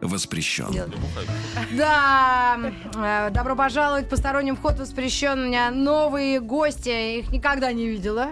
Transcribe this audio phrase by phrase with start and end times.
[0.00, 0.66] воспрещен.
[1.76, 2.58] Да,
[2.94, 5.38] э, добро пожаловать, посторонним вход воспрещен.
[5.38, 8.28] У меня новые гости, я их никогда не видела.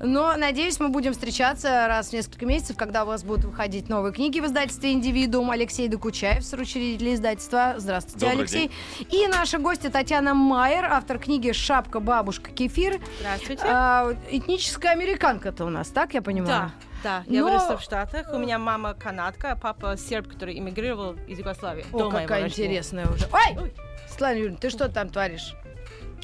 [0.00, 4.12] Но, надеюсь, мы будем встречаться раз в несколько месяцев, когда у вас будут выходить новые
[4.12, 5.50] книги в издательстве «Индивидуум».
[5.50, 7.74] Алексей Докучаев, соучредитель издательства.
[7.78, 8.70] Здравствуйте, Добрый Алексей.
[9.10, 13.00] И наша гостья Татьяна Майер, автор книги «Шапка, бабушка, кефир».
[13.20, 13.62] Здравствуйте.
[13.66, 16.72] А, этническая американка-то у нас, так я понимаю?
[16.80, 17.24] Да, да.
[17.26, 18.28] Я Но- выросла в Штатах.
[18.32, 21.84] У меня мама канадка, а папа серб, который эмигрировал из Югославии.
[21.92, 23.26] О, до моего какая интересная уже.
[23.32, 23.56] Ой!
[23.62, 23.74] Ой.
[24.08, 25.54] Светлана Юрьевна, ты что там творишь?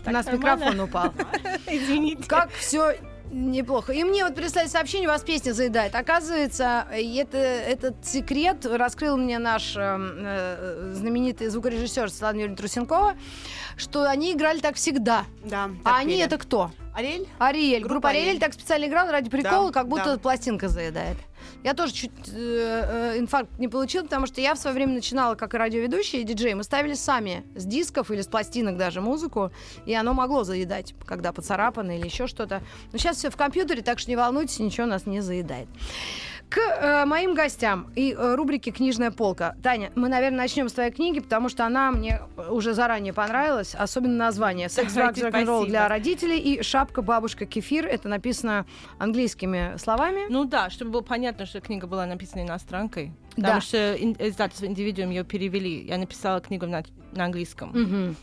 [0.06, 0.56] У нас нормально.
[0.66, 1.12] микрофон упал.
[1.66, 2.28] Извините.
[2.28, 2.96] Как все
[3.34, 3.92] неплохо.
[3.92, 5.94] И мне вот прислали сообщение, вас песня заедает.
[5.94, 13.14] Оказывается, это, этот секрет раскрыл мне наш э, э, знаменитый звукорежиссер Светлана Юрьевна Трусенкова,
[13.76, 15.24] что они играли так всегда.
[15.44, 15.70] Да.
[15.84, 16.70] а они это кто?
[16.94, 17.26] Ариэль?
[17.38, 17.80] Ариэль.
[17.80, 18.40] Группа, Группа Ариэль «Ариэль».
[18.40, 20.18] так специально играла ради прикола, Да, как будто да.
[20.18, 21.16] пластинка заедает.
[21.62, 25.34] Я тоже чуть э, э, инфаркт не получила, потому что я в свое время начинала
[25.34, 26.54] как радиоведущая и диджей.
[26.54, 29.50] Мы ставили сами с дисков или с пластинок даже музыку,
[29.86, 32.62] и оно могло заедать, когда поцарапано или еще что-то.
[32.92, 35.68] Но сейчас все в компьютере, так что не волнуйтесь, ничего нас не заедает.
[36.54, 39.56] К э, моим гостям и э, рубрике «Книжная полка».
[39.60, 44.14] Таня, мы, наверное, начнем с твоей книги, потому что она мне уже заранее понравилась, особенно
[44.14, 47.86] название «Секс, Давайте, рок-н-ролл для родителей» и «Шапка, бабушка, кефир».
[47.86, 48.66] Это написано
[48.98, 50.26] английскими словами.
[50.28, 53.12] Ну да, чтобы было понятно, что книга была написана иностранкой.
[53.36, 53.42] Да.
[53.42, 55.86] Потому что ин- издательство «Индивидуум» ее перевели.
[55.86, 57.70] Я написала книгу на, на английском.
[57.70, 58.16] Мгм.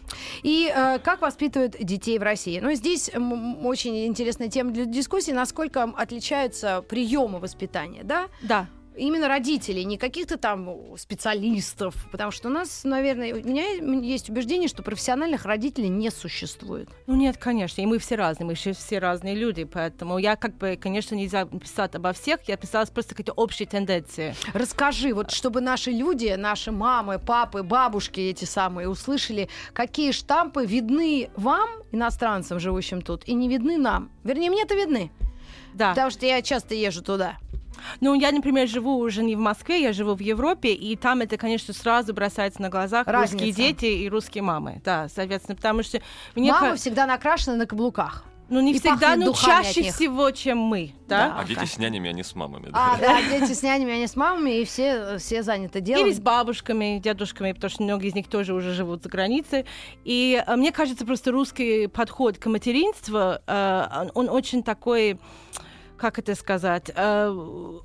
[0.44, 2.60] И э, как воспитывают детей в России?
[2.60, 8.28] Ну, здесь очень интересная тема для дискуссии, насколько отличаются приемы воспитания, да?
[8.42, 8.68] Да.
[8.96, 13.64] Именно родителей, не каких-то там специалистов, потому что у нас, наверное, у меня
[14.06, 16.90] есть убеждение, что профессиональных родителей не существует.
[17.08, 20.78] Ну нет, конечно, и мы все разные, мы все разные люди, поэтому я как бы,
[20.80, 24.36] конечно, нельзя писать обо всех, я писала просто какие-то общие тенденции.
[24.54, 31.30] Расскажи, вот чтобы наши люди, наши мамы, папы, бабушки эти самые услышали, какие штампы видны
[31.38, 34.12] вам, иностранцам, живущим тут, и не видны нам.
[34.24, 35.12] Вернее, мне-то видны,
[35.74, 35.90] Да.
[35.92, 37.38] потому что я часто езжу туда.
[38.00, 41.38] Ну, я, например, живу уже не в Москве, я живу в Европе, и там это,
[41.38, 43.34] конечно, сразу бросается на глазах Разница.
[43.46, 44.82] русские дети и русские мамы.
[44.84, 46.02] Да, соответственно, потому что
[46.36, 48.24] мне Мамы ка- всегда накрашены на каблуках.
[48.50, 51.30] ну не и всегда, но духами чаще всего, чем мы, да?
[51.30, 51.40] Да.
[51.40, 52.70] А дети с нянями, а не с мамами.
[52.74, 56.06] А, да, дети с нянями, они с мамами, и все, все заняты делом.
[56.06, 59.66] Или с бабушками, дедушками, потому что многие из них тоже уже живут за границей.
[60.04, 65.18] И э, мне кажется, просто русский подход к материнству, э, он, он очень такой
[66.02, 67.28] как это сказать, э,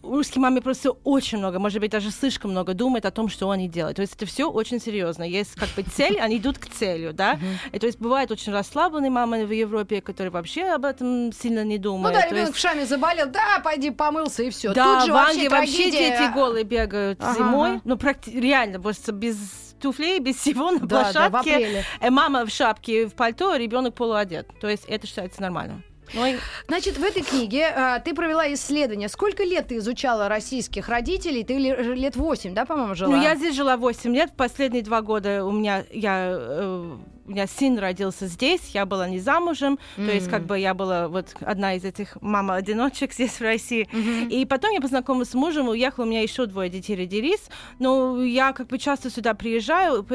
[0.03, 3.69] русские мамы просто очень много, может быть, даже слишком много думают о том, что они
[3.69, 3.97] делают.
[3.97, 5.23] То есть это все очень серьезно.
[5.23, 7.39] Есть как бы цель, они идут к целью, да.
[7.73, 11.77] И то есть бывают очень расслабленные мамы в Европе, которые вообще об этом сильно не
[11.77, 12.17] Ну думают.
[12.17, 14.73] да, То ребенок есть- в шаме заболел, да, пойди помылся и все.
[14.73, 17.81] да, Тут же в Англии вообще, вообще дети голые бегают Ага, зимой.
[17.85, 19.37] Ну, практи- реально, просто без
[19.79, 21.55] туфлей, без всего на Да, да, в площадке.
[21.55, 21.85] апреле.
[22.01, 24.49] Э, мама в шапке, в пальто, ребенок полуодет.
[24.59, 25.83] То есть это считается нормально.
[26.15, 29.09] И- Значит, в этой книге э, ты провела исследование.
[29.09, 31.45] Сколько лет ты изучала российских родителей?
[31.45, 33.17] Ты ле- лет 8, да, по-моему, жила?
[33.17, 34.31] ну, я здесь жила 8 лет.
[34.37, 39.19] Последние два года у меня, я, э, у меня сын родился здесь, я была не
[39.19, 39.79] замужем.
[39.97, 43.89] То есть как бы я была вот одна из этих мама-одиночек здесь, в России.
[44.31, 47.49] И потом я познакомилась с мужем, уехала, у меня еще двое детей родились.
[47.79, 50.07] Но я как бы часто сюда приезжаю,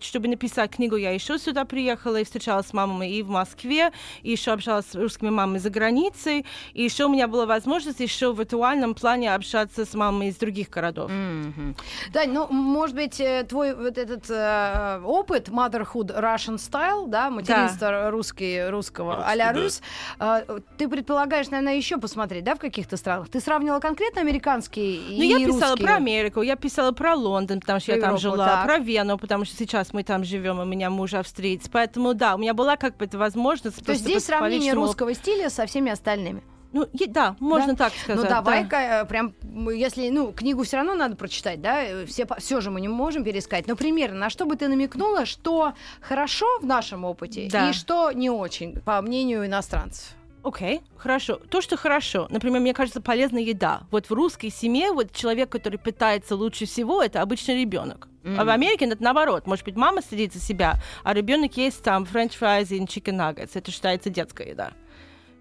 [0.00, 4.30] чтобы написать книгу, я еще сюда приехала и встречалась с мамами и в Москве, и
[4.30, 8.38] еще общалась с русскими мамами за границей, и еще у меня была возможность еще в
[8.38, 11.10] виртуальном плане общаться с мамами из других городов.
[11.10, 11.76] Мгм.
[12.12, 16.14] Дань, ну, может быть, э, твой вот этот э, опыт motherhood
[16.44, 19.60] Russian style, да, материнство русский, русского, Русский, а-ля да.
[19.60, 19.82] рус,
[20.18, 23.28] э, ты предполагаешь, наверное, еще посмотреть, да, в каких-то странах?
[23.28, 25.84] Ты сравнивала конкретно американский и Ну, я писала русский?
[25.84, 28.64] про Америку, я писала про Лондон, потому что Про я там Европу, жила, так.
[28.66, 31.68] про Вену, потому что сейчас мы там живем, у меня муж австриец.
[31.70, 33.84] Поэтому да, у меня была как бы эта возможность.
[33.84, 36.42] То есть здесь сравнение личному русского стиля со всеми остальными.
[36.74, 37.84] Ну, да, можно Да?
[37.84, 38.16] так сказать.
[38.16, 38.42] Ну да.
[38.42, 39.32] давай-ка э, прям,
[39.72, 43.22] если, ну, книгу все равно надо прочитать, да, э, все, все же мы не можем
[43.22, 47.70] пересказать, но примерно, на что бы ты намекнула, что хорошо в нашем опыте Да.
[47.70, 50.16] и что не очень, по мнению иностранцев?
[50.42, 51.36] Окей, хорошо.
[51.48, 53.82] То, что хорошо, например, мне кажется, полезная еда.
[53.92, 58.08] Вот в русской семье вот человек, который питается лучше всего, это обычный ребенок.
[58.24, 59.46] А в Америке это наоборот.
[59.46, 63.50] Может быть, мама следит за себя, а ребенок есть там french fries и chicken nuggets.
[63.54, 64.72] Это считается детская еда.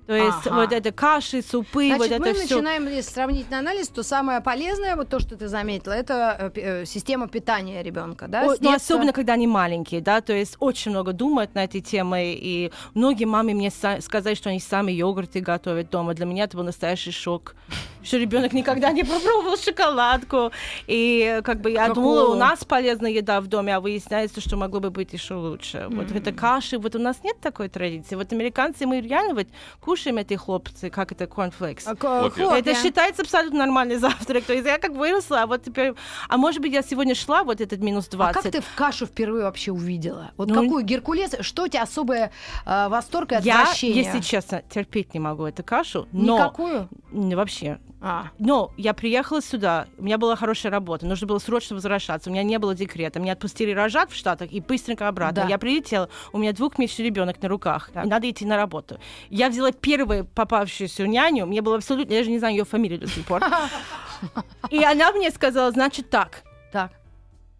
[0.05, 0.55] То есть Ага.
[0.55, 2.55] вот это каши, супы, Значит, вот это мы все.
[2.55, 6.85] начинаем, если сравнительный анализ, то самое полезное, вот то, что ты заметила, это э, э,
[6.85, 8.43] система питания ребенка, да?
[8.45, 12.33] О, ну, особенно, когда они маленькие, да, то есть очень много думают на эти темы,
[12.35, 16.13] и многие мамы мне сказали, что они сами йогурты готовят дома.
[16.13, 17.55] Для меня это был настоящий шок,
[18.03, 20.51] что ребенок никогда не попробовал шоколадку,
[20.87, 24.81] и как бы я думала, у нас полезная еда в доме, а выясняется, что могло
[24.81, 25.87] бы быть еще лучше.
[25.89, 28.15] Вот это каши, вот у нас нет такой традиции.
[28.15, 29.47] Вот американцы, мы реально вот
[29.93, 31.25] кушаем эти хлопцы, как это.
[31.25, 31.27] А,
[31.95, 32.45] ко- Хлопья.
[32.45, 32.57] хлопья.
[32.59, 34.43] Это считается абсолютно нормальный завтрак.
[34.43, 35.93] То есть я как выросла, а вот теперь...
[36.29, 38.41] А может быть, я сегодня шла, вот этот минус А 20.
[38.43, 40.31] как ты в кашу впервые вообще увидела?
[40.37, 41.35] Вот Ну, какую Геркулес?
[41.41, 42.31] Что у тебя особое
[42.65, 44.03] э, восторг и Я, отвращение?
[44.03, 46.37] если честно, терпеть не могу эту кашу, но...
[46.37, 46.89] Никакую?
[47.11, 47.77] Вообще.
[48.05, 52.33] А, Но я приехала сюда, у меня была хорошая работа, нужно было срочно возвращаться, у
[52.33, 55.43] меня не было декрета, меня отпустили рожать в Штатах и быстренько обратно.
[55.43, 55.47] Да.
[55.47, 58.99] Я прилетела, у меня двухмесячный ребенок на руках, и надо идти на работу.
[59.29, 63.07] Я взяла первую попавшуюся няню, мне было абсолютно, я даже не знаю ее фамилию до
[63.07, 63.41] сих пор.
[64.69, 66.91] И она мне сказала, значит так, так.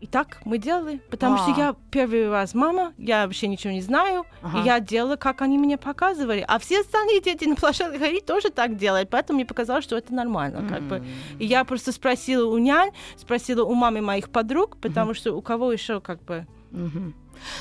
[0.04, 1.58] И так мы делали, потому что А.
[1.58, 4.60] я первый раз мама, я вообще ничего не знаю, Ага.
[4.60, 6.44] и я делала, как они мне показывали.
[6.46, 10.14] А все остальные дети на площадке они тоже так делают, поэтому мне показалось, что это
[10.14, 10.68] нормально.
[10.68, 11.02] Как бы.
[11.40, 15.72] И я просто спросила у нянь, спросила у мамы моих подруг, потому что у кого
[15.72, 17.14] еще как бы Мгм.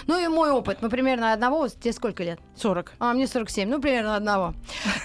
[0.06, 0.78] Ну и мой опыт.
[0.82, 1.68] Мы примерно одного.
[1.68, 2.40] Тебе сколько лет?
[2.56, 2.92] 40.
[2.98, 4.54] А мне 47, ну примерно одного.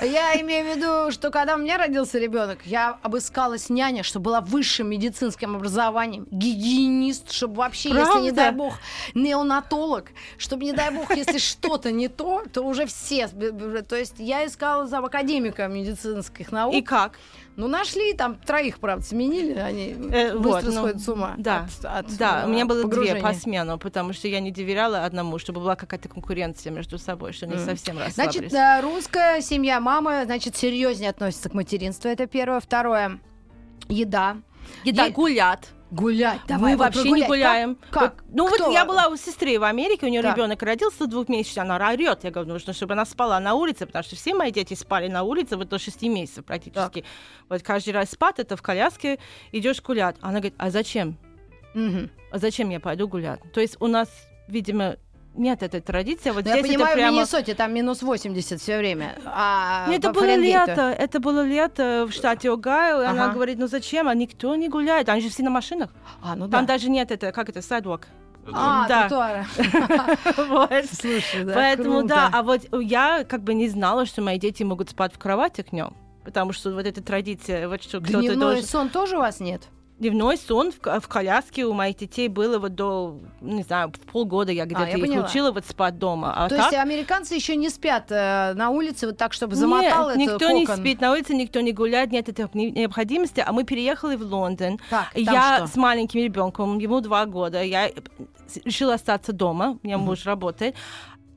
[0.01, 4.41] Я имею в виду, что когда у меня родился ребенок, я обыскалась няня, что была
[4.41, 8.35] высшим медицинским образованием, гигиенист, чтобы вообще, если не Правда?
[8.35, 8.73] дай бог,
[9.13, 13.27] неонатолог, чтобы не дай бог, если что-то не то, то уже все.
[13.27, 16.73] То есть я искала за академика медицинских наук.
[16.73, 17.19] И как?
[17.57, 21.33] Ну нашли там троих, правда, сменили, они Э, быстро вот, ну, сходят с ума.
[21.39, 23.13] Да, от- от, да, у меня было погружения.
[23.15, 27.33] две по смену, потому что я не доверяла одному, чтобы была какая-то конкуренция между собой,
[27.33, 28.51] что не совсем расслабились.
[28.51, 32.07] Значит, э, русская семья, мама, значит, серьезнее относится к материнству.
[32.09, 32.59] Это первое.
[32.59, 33.19] Второе.
[33.89, 34.37] Еда.
[34.83, 35.67] Еда, Е- гулять.
[35.89, 36.41] Гулять.
[36.47, 37.27] Давай, мы вообще не прогулять.
[37.29, 37.77] гуляем.
[37.91, 38.15] Как?
[38.15, 38.65] Вот, ну Кто?
[38.65, 40.35] вот я была у сестры в Америке, у нее Так.
[40.35, 42.23] ребенок родился двухмесячный, она орет.
[42.23, 45.23] Я говорю, нужно, чтобы она спала на улице, потому что все мои дети спали на
[45.23, 47.05] улице вот до 6 месяцев практически.
[47.47, 49.17] Вот каждый раз спать, это в коляске,
[49.53, 50.17] идешь гулять.
[50.19, 51.17] Она говорит, а зачем?
[51.73, 52.09] Мгм.
[52.31, 53.39] А зачем я пойду гулять?
[53.53, 54.09] То есть у нас,
[54.49, 54.97] видимо,
[55.37, 56.31] нет этой традиции.
[56.31, 57.11] Вот Ну, я здесь понимаю, это прямо...
[57.11, 59.15] в Миннесоте там минус 80 все время.
[59.25, 63.33] А Ну, это было лето, это было лето в штате Огайо, и она Ага.
[63.33, 65.91] говорит, ну зачем, а никто не гуляет, они же все на машинах.
[66.21, 66.73] А, ну Там да.
[66.73, 68.03] даже нет это, как это, sidewalk.
[68.53, 69.45] А, Да.
[70.37, 70.85] Вот.
[70.91, 72.07] Слушай, да, Поэтому круто.
[72.07, 75.67] да, а вот я как бы не знала, что мои дети могут спать в кроватях
[75.71, 75.93] днем.
[76.23, 78.63] Потому что вот эта традиция, вот что кто-то Дневной должен...
[78.63, 79.63] сон тоже у вас нет?
[79.99, 84.65] Дневной сон в, в коляске у моих детей было вот до, не знаю, полгода я
[84.65, 85.25] где-то А, я их поняла.
[85.25, 86.33] учила вот спать дома.
[86.35, 86.65] А То так?
[86.71, 90.51] есть американцы еще не спят э, на улице вот так, чтобы Нет, замотал это никто
[90.51, 90.81] не кокон?
[90.81, 93.43] спит на улице, никто не гуляет, нет этой не- необходимости.
[93.45, 94.79] А мы переехали в Лондон.
[94.91, 95.67] Так, я что?
[95.67, 97.89] с маленьким ребенком, ему два года, я
[98.65, 100.75] решила остаться дома, у меня муж работает.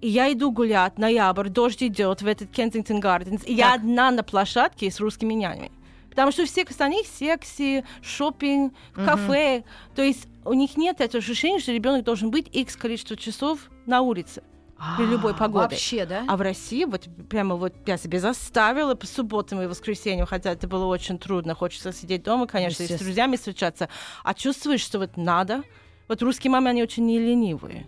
[0.03, 3.75] И я иду гулять, ноябрь, дождь идет в этот Кенсингтон Гарденс, и я Так.
[3.81, 5.71] одна на площадке с русскими нянями.
[6.11, 9.65] Потому что все остальные секси, шопинг, кафе.
[9.95, 14.03] То есть у них нет этого ощущения, что ребенок должен быть X количество часов на
[14.03, 14.43] улице
[14.97, 15.69] при любой А, погоде.
[15.71, 16.25] Вообще, да?
[16.27, 20.67] А в России вот прямо вот я себе заставила по субботам и воскресеньям, хотя это
[20.67, 21.55] было очень трудно.
[21.55, 23.89] Хочется сидеть дома, конечно, и с друзьями встречаться.
[24.25, 25.63] А чувствуешь, что вот надо.
[26.09, 27.87] Вот русские мамы, они очень не ленивые.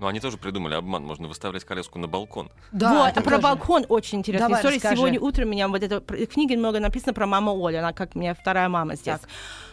[0.00, 1.04] Ну, они тоже придумали обман.
[1.04, 2.50] Можно выставлять коляску на балкон.
[2.72, 3.42] Да, вот, а про тоже.
[3.42, 4.76] балкон очень интересная Давай, история.
[4.76, 4.96] расскажи.
[4.96, 8.14] Сегодня утром у меня вот это в книге много написано про маму Олю, она как
[8.14, 9.18] у меня вторая мама здесь.
[9.18, 9.28] Так.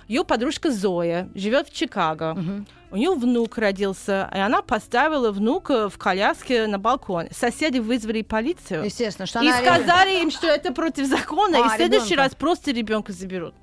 [0.07, 2.33] Ее подружка Зоя живет в Чикаго.
[2.35, 2.67] Мгм.
[2.91, 7.27] У нее внук родился, и она поставила внука в коляске на балкон.
[7.31, 8.85] Соседи вызвали полицию.
[8.85, 9.57] Естественно, что И она...
[9.57, 12.23] сказали им, что это против закона, А, и в следующий ребёнка.
[12.23, 13.53] раз просто ребенка заберут.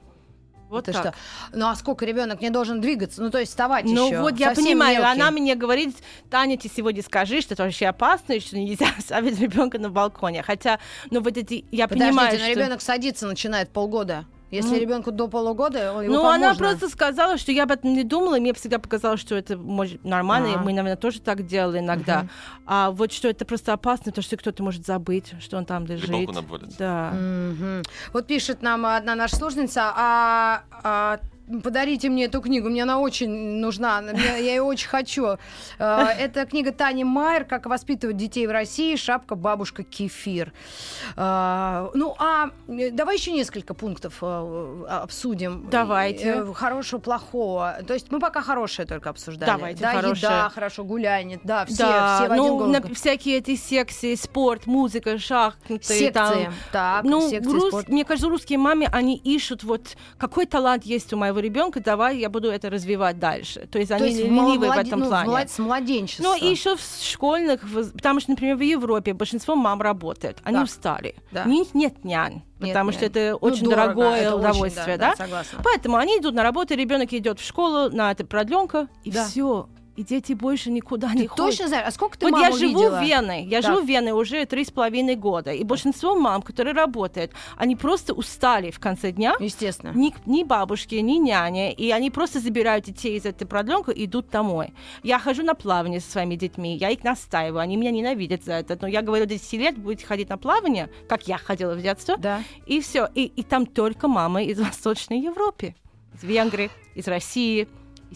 [0.73, 1.03] Вот Ты так.
[1.03, 1.15] что?
[1.53, 3.23] Ну а сколько ребенок не должен двигаться?
[3.23, 4.21] Ну то есть вставать Ну еще.
[4.21, 5.21] вот я Совсем понимаю, мелкий.
[5.21, 5.95] она мне говорит,
[6.31, 10.43] Таня, ты сегодня скажи, что это вообще опасно, и что нельзя оставить ребенка на балконе.
[10.43, 10.79] Хотя,
[11.11, 12.51] ну вот эти, я Подождите, понимаю, но что...
[12.51, 14.25] ребенок садиться начинает полгода.
[14.53, 14.81] Если Ну.
[14.81, 16.59] ребенку до полугода, его Ну, она можно.
[16.69, 20.05] просто сказала, что я об этом не думала, и мне всегда показалось, что это может
[20.05, 20.59] нормально, и А.
[20.59, 22.19] мы, наверное, тоже так делали иногда.
[22.21, 22.31] Мгм.
[22.67, 26.11] А вот что это просто опасно, потому что кто-то может забыть, что он там лежит.
[26.11, 26.77] балкон обвалится.
[26.79, 27.13] Да.
[27.15, 27.83] Мгм.
[28.13, 31.19] Вот пишет нам одна наша слушательница, а, а
[31.61, 33.31] подарите мне эту книгу, мне она очень
[33.61, 35.37] нужна, я ее очень хочу.
[35.79, 38.97] Э, Это книга Тани Майер «Как воспитывать детей в России.
[38.97, 40.53] Шапка, бабушка, кефир».
[41.17, 45.69] Э, Ну, а э, давай еще несколько пунктов обсудим.
[45.71, 46.45] Давайте.
[46.55, 47.79] Хорошего, плохого.
[47.87, 49.51] То есть мы пока хорошее только обсуждали.
[49.51, 50.17] Давайте да, хорошее.
[50.33, 54.67] еда, хорошо, гуляние, да, все, да, все в один ну, на- всякие эти секции, спорт,
[54.67, 55.83] музыка, шахматы.
[55.83, 56.55] Секции, там.
[56.73, 57.89] так, ну, секции, рус- спорт.
[57.89, 62.31] мне кажется, русские мамы, они ищут вот какой талант есть у моего ребенка, давай я
[62.31, 63.67] буду это развивать дальше.
[63.71, 65.29] То есть То они есть в ленивые в этом ну, плане.
[65.31, 66.23] млад- с младенчества.
[66.23, 67.61] Ну, и еще в школьных,
[67.95, 70.63] потому что, например, в Европе большинство мам работают, они Да.
[70.63, 71.15] устали.
[71.31, 71.43] Да.
[71.45, 73.11] У них нет нянь, Нет потому что нянь.
[73.11, 75.11] это Ну, очень дорого, дорогое это очень, удовольствие, да, да?
[75.19, 75.59] да, согласна.
[75.63, 79.25] Поэтому они идут на работу, ребенок идет в школу на это продленка, и Да.
[79.27, 79.69] все.
[79.95, 81.37] И дети больше никуда Ты не ходят.
[81.37, 81.85] точно знаешь?
[81.87, 82.99] А сколько ты вот я живу видела?
[82.99, 83.69] в Вене, я Да.
[83.75, 88.15] живу в Вене уже три с половиной года, и большинство мам, которые работают, они просто
[88.15, 89.93] устали в конце дня, Естественно.
[89.95, 94.31] ни, ни бабушки, ни няни, и они просто забирают детей из этой продленки и идут
[94.31, 94.73] домой.
[95.03, 98.79] Я хожу на плавание со своими детьми, я их настаиваю, они меня ненавидят за это,
[98.81, 102.17] но я говорю, до 10 лет будете ходить на плавание, как я ходила в детстве,
[102.17, 102.43] Да.
[102.65, 103.09] и все.
[103.15, 105.75] И, и там только мамы из Восточной Европы,
[106.15, 107.69] из Венгрии, из России,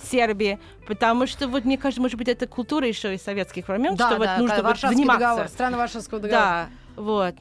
[0.03, 4.09] Сербии, потому что вот мне кажется, может быть, это культура еще из советских времен, Да,
[4.09, 5.21] что вот да, нужно да, вот вниматься.
[5.21, 6.69] договор, страна Варшавского договора.
[6.97, 7.35] Да, вот.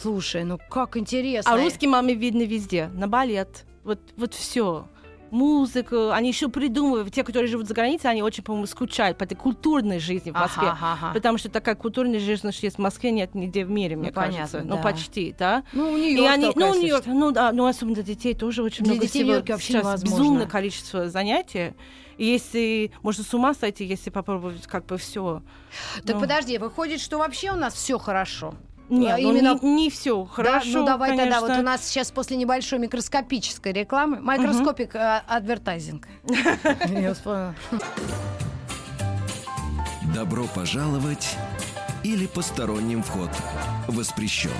[0.00, 1.52] Слушай, ну как интересно.
[1.52, 4.86] А русские мамы видно везде, на балет, вот, вот все.
[5.30, 7.12] Музыку, они еще придумывают.
[7.14, 10.68] Те, которые живут за границей, они очень, по-моему, скучают по этой культурной жизни в Москве.
[10.68, 11.12] Ага, ага.
[11.14, 14.14] Потому что такая культурная жизнь, что есть в Москве, нет нигде в мире, мне Ну,
[14.14, 14.58] кажется.
[14.58, 14.82] понятно, Ну, да.
[14.82, 15.62] почти, да.
[15.72, 18.94] Ну, у нее они, ну, Нью-Йорк, ну да, ну особенно для детей тоже очень Для
[18.94, 19.34] много детей всего.
[19.36, 20.04] Вообще Сейчас невозможно.
[20.16, 21.74] безумное количество занятий.
[22.18, 25.42] И если можно с ума сойти, если попробовать как бы все.
[26.04, 26.20] Так Ну.
[26.20, 28.54] подожди, выходит, что вообще у нас все хорошо.
[28.90, 30.28] Нет, А ну, именно- не, все Да?
[30.30, 30.80] хорошо.
[30.80, 31.48] Ну давай тогда, конечно.
[31.48, 36.08] вот у нас сейчас после небольшой микроскопической рекламы, микроскопик э, адвертайзинг.
[36.88, 37.54] Я вспомнила.
[40.14, 41.36] Добро пожаловать
[42.02, 43.30] или посторонним вход
[43.86, 44.50] воспрещен.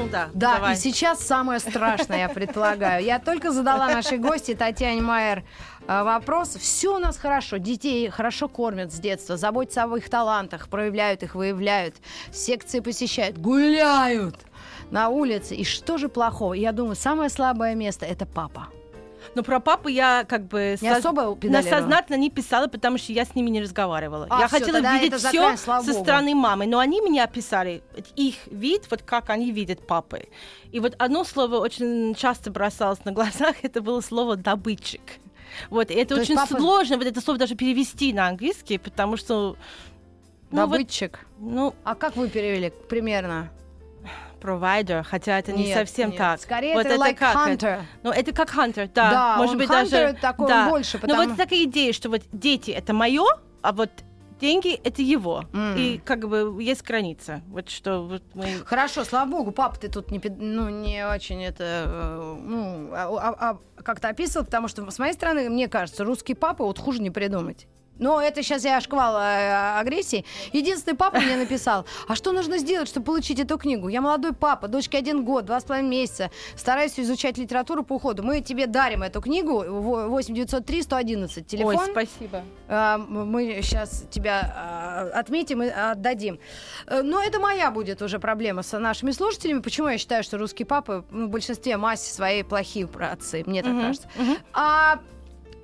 [0.00, 0.74] Ну, да, Да, давай.
[0.74, 3.04] и сейчас самое страшное, я предполагаю.
[3.04, 5.44] Я только задала нашей гости Татьяне Майер
[5.86, 6.56] э, вопрос.
[6.56, 7.58] Все у нас хорошо.
[7.58, 11.96] Детей хорошо кормят с детства, заботятся об их талантах, проявляют их, выявляют,
[12.32, 14.36] секции посещают, гуляют
[14.90, 15.54] на улице.
[15.54, 16.54] И что же плохого?
[16.54, 18.68] Я думаю, самое слабое место это папа.
[19.34, 23.12] Но про папу я как бы Не соз- особо на сознательно не писала, потому что
[23.12, 24.26] я с ними не разговаривала.
[24.28, 26.02] А, я всё, хотела видеть все со богу.
[26.02, 27.82] стороны мамы, но они меня описали
[28.16, 30.28] их вид, вот как они видят папы.
[30.72, 35.02] И вот одно слово очень часто бросалось на глазах, это было слово добытчик.
[35.68, 39.16] Вот, и это То очень папа- сложно вот это слово даже перевести на английский, потому
[39.16, 39.56] что
[40.52, 41.26] ну, вот, Добытчик.
[41.38, 43.50] ну, А как вы перевели примерно?
[44.40, 46.18] Provider, хотя это не Нет, совсем нет.
[46.18, 46.40] так.
[46.40, 47.54] Скорее вот это like как hunter.
[47.54, 47.84] Это?
[48.02, 49.10] Ну, это как hunter, да.
[49.10, 50.18] Да, может он быть, hunter даже...
[50.20, 50.68] такой, да.
[50.68, 53.24] больше, Но потому- вот такая идея, что вот дети— это мое,
[53.62, 53.90] а вот
[54.40, 55.44] деньги— это его.
[55.52, 55.76] М.
[55.76, 57.42] И как бы есть граница.
[57.48, 58.46] Вот что вот мы...
[58.64, 63.58] Хорошо, слава богу, папа ты тут не, ну, не очень это, э, ну, а- а-
[63.76, 67.10] а как-то описывал, потому что с моей стороны, мне кажется, русский папа вот хуже не
[67.10, 67.66] придумать.
[68.00, 70.24] Но это сейчас я шквал э, агрессии.
[70.52, 73.88] Единственный папа мне написал, а что нужно сделать, чтобы получить эту книгу?
[73.88, 78.22] Я молодой папа, дочке один год, два с половиной месяца, стараюсь изучать литературу по уходу.
[78.22, 81.76] Мы тебе дарим эту книгу, 8 903 111, телефон.
[81.76, 82.42] Ой, спасибо.
[82.68, 86.38] А, Мы сейчас тебя а, отметим и отдадим.
[86.86, 89.60] Э, Но это моя будет уже проблема с нашими слушателями.
[89.60, 93.72] Почему я считаю, что русские папы ну, в большинстве массе своей плохие отцы, мне так
[93.72, 94.08] Мгм, кажется.
[94.16, 94.36] мгм.
[94.54, 95.00] А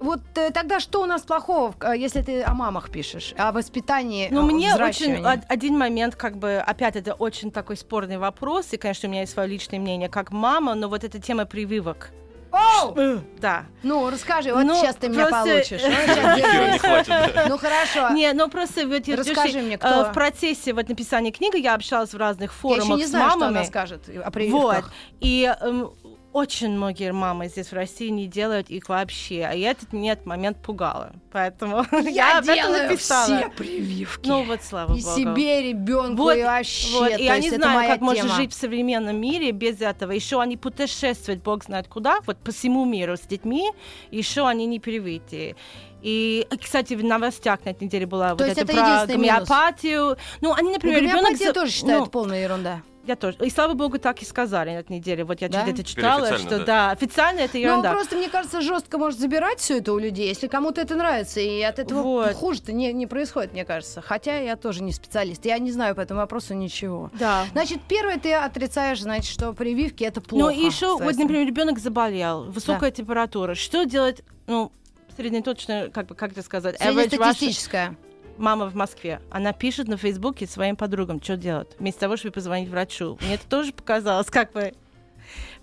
[0.00, 4.28] вот э, тогда что у нас плохого, э, если ты о мамах пишешь, о воспитании,
[4.30, 8.76] Ну, о мне очень один момент, как бы, опять, это очень такой спорный вопрос, и,
[8.76, 12.10] конечно, у меня есть свое личное мнение как мама, но вот эта тема прививок.
[12.52, 13.20] Оу!
[13.38, 13.64] Да.
[13.82, 15.82] Ну, расскажи, вот Ну, сейчас ты меня просто- получишь.
[15.86, 18.10] Ну, не хорошо.
[18.14, 20.04] Не, ну просто вот, я- Расскажи мне, э, кто?
[20.06, 23.30] в процессе вот написания книги я общалась в разных Я форумах еще не с знаю,
[23.30, 23.56] что мамами.
[23.58, 24.32] она скажет о Вот.
[24.32, 24.92] прививках.
[25.20, 25.90] И эм,
[26.36, 29.50] очень многие мамы здесь в России не делают их вообще.
[29.54, 31.12] И этот нет момент пугало.
[31.32, 33.24] Поэтому я, Я об этом написала.
[33.38, 34.28] все прививки.
[34.28, 35.16] Ну вот, слава и богу.
[35.16, 36.92] себе, ребенку, Вот, и вообще.
[36.98, 38.34] Вот, то и я не знаю, как можно тема.
[38.34, 40.12] жить в современном мире без этого.
[40.12, 43.70] Еще они путешествуют, бог знает куда, вот по всему миру с детьми,
[44.10, 45.56] еще они не привитые.
[46.02, 49.48] И, кстати, в новостях на этой неделе была вот есть это это про единственный минус?
[49.48, 50.16] гомеопатию.
[50.42, 51.16] Ну, они, Ну, например, ребенок...
[51.22, 52.82] гомеопатию за- тоже считают ну, полная ерунда.
[53.06, 53.36] Я тоже.
[53.40, 55.22] И слава богу, так и сказали на этой неделе.
[55.24, 55.62] Вот я Да?
[55.62, 56.64] где-то читала, что да.
[56.64, 57.92] да, официально это Ну, ерунда.
[57.92, 61.62] просто, мне кажется, жестко может забирать все это у людей, если кому-то это нравится, и
[61.62, 62.32] от этого Вот.
[62.34, 64.00] хуже-то не, не происходит, мне кажется.
[64.00, 67.10] Хотя я тоже не специалист, я не знаю по этому вопросу ничего.
[67.14, 67.44] Да.
[67.52, 70.46] Значит, первое, ты отрицаешь, значит, что прививки это плохо.
[70.46, 73.54] Ну и еще, вот, например, ребенок заболел, высокая температура.
[73.54, 74.72] Что делать, ну,
[75.16, 76.76] среднеточно, как бы, как это сказать?
[76.78, 77.96] Среднестатистическая.
[78.38, 79.20] Мама в Москве.
[79.30, 83.18] Она пишет на Фейсбуке своим подругам, что делать, вместо того, чтобы позвонить врачу.
[83.22, 84.72] Мне это тоже показалось, как бы.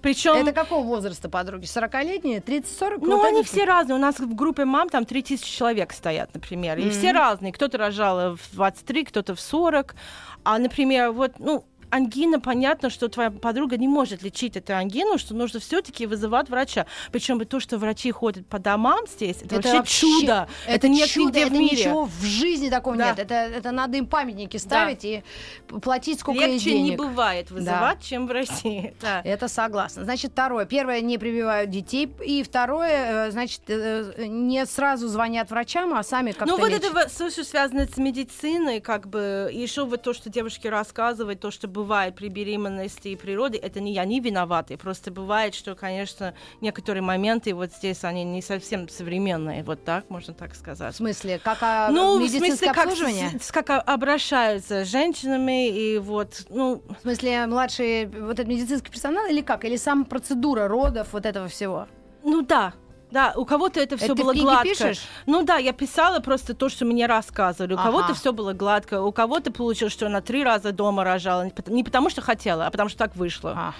[0.01, 1.63] Причем, Это какого возраста подруги?
[1.63, 2.42] 40-летние?
[2.42, 2.98] 30-40?
[3.01, 3.96] ну, Вот они все разные.
[3.96, 6.77] У нас в группе мам там 3000 человек стоят, например.
[6.77, 7.53] И все разные.
[7.53, 9.96] Кто-то рожала в 23, кто-то в 40.
[10.44, 11.63] А, например, вот, ну,
[11.94, 16.86] ангина, понятно, что твоя подруга не может лечить эту ангину, что нужно все-таки вызывать врача.
[17.12, 20.48] Причем то, что врачи ходят по домам здесь, это, вообще, чудо.
[20.68, 21.78] Это, нет чудо, нигде это в мире.
[21.78, 23.10] ничего в жизни такого Да.
[23.10, 23.20] нет.
[23.20, 25.24] Это, это надо им памятники ставить и
[25.68, 26.98] п- платить сколько Легче не денег.
[27.00, 28.94] бывает вызывать, чем в России.
[29.02, 29.22] Да.
[29.24, 30.04] Это согласна.
[30.04, 30.66] Значит, второе.
[30.66, 32.10] Первое, не прививают детей.
[32.26, 36.86] И второе, э, значит, э, не сразу звонят врачам, а сами как-то Ну вот лечат.
[36.96, 41.52] это что связано с медициной, как бы, и еще вот то, что девушки рассказывают, то,
[41.52, 44.78] что бывает при беременности и при роде, это не я, не виноваты.
[44.78, 50.34] Просто бывает, что, конечно, некоторые моменты вот здесь, они не совсем современные, вот так, можно
[50.34, 50.96] так В сказать.
[50.96, 53.30] смысле, как а, Ну, в медицинское смысле, как, обслуживание?
[53.40, 58.90] с- с- как обращаются с женщинами, и вот, ну, В смысле, младший вот этот медицинский
[58.92, 59.66] персонал или как?
[59.66, 61.88] Или сама процедура родов, вот этого всего?
[62.25, 62.74] ну да,
[63.13, 64.63] да, у кого-то это все Это было гладко.
[64.67, 65.01] пишешь?
[65.25, 67.74] Ну да, я писала просто то, что мне рассказывали.
[67.74, 67.86] У Ага.
[67.86, 71.50] кого-то все было гладко, у кого-то получилось, что она три раза дома рожала.
[71.67, 73.53] Не потому что хотела, а потому что так вышло.
[73.55, 73.74] А.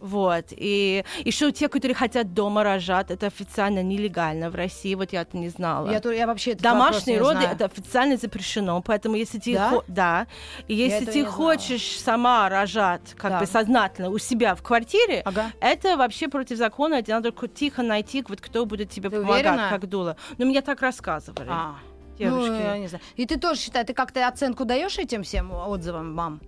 [0.00, 0.44] Вот.
[0.50, 4.94] И еще те, которые хотят дома рожать, это официально нелегально в России.
[4.94, 5.90] Вот я это не знала.
[5.90, 7.54] Я, я вообще Домашние роды знаю.
[7.54, 9.70] это официально запрещено, поэтому если ты Да?
[9.70, 10.26] хо- да,
[10.68, 11.34] и если ты не знала.
[11.36, 13.40] хочешь сама рожать как Да.
[13.40, 15.50] бы сознательно у себя в квартире, Ага.
[15.60, 19.68] это вообще против закона, это надо тихо найти, вот кто будет тебе Ты помогать, уверена?
[19.70, 20.16] как дула.
[20.38, 21.48] Но мне так рассказывали.
[21.50, 21.76] А.
[22.18, 22.50] Девушки.
[22.50, 23.02] Ну, я не знаю.
[23.16, 26.40] И ты тоже считай, ты как-то оценку даешь этим всем отзывам, мам?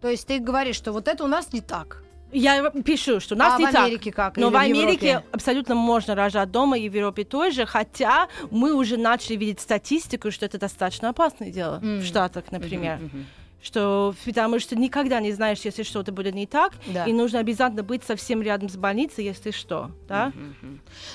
[0.00, 2.02] То есть ты говоришь, что вот это у нас не так.
[2.32, 3.84] Я пишу, что у нас а не в так.
[3.86, 4.36] Америке как?
[4.36, 5.26] Но Или в Америке Европе?
[5.32, 10.44] абсолютно можно рожать дома и в Европе тоже, хотя мы уже начали видеть статистику, что
[10.46, 12.00] это достаточно опасное дело Мгм.
[12.00, 12.96] в Штатах, например.
[12.96, 13.26] Мгм, мгм.
[13.60, 17.04] Что, потому что никогда не знаешь, если что-то будет не так, Да.
[17.06, 20.32] и нужно обязательно быть совсем рядом с больницей, если что, да?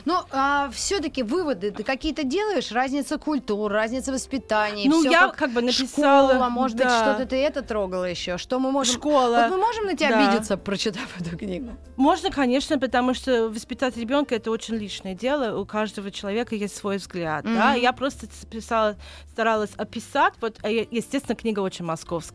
[0.03, 2.71] Ну, а все-таки выводы ты какие-то делаешь?
[2.71, 4.89] Разница культур, разница воспитания.
[4.89, 6.33] Ну, я как как бы написала...
[6.33, 6.99] Школа, может быть, да.
[7.01, 8.37] что-то ты это трогала еще?
[8.37, 8.93] Что мы можем...
[8.95, 9.47] Школа.
[9.47, 10.27] Вот мы можем на тебя Да.
[10.29, 11.71] обидеться, прочитав эту книгу?
[11.95, 15.59] Можно, конечно, потому что воспитать ребенка это очень личное дело.
[15.59, 17.45] У каждого человека есть свой взгляд.
[17.45, 17.71] Да?
[17.71, 17.81] Мгм.
[17.81, 18.95] Я просто писала,
[19.31, 20.33] старалась описать.
[20.41, 22.32] Вот, э, естественно, книга очень московская.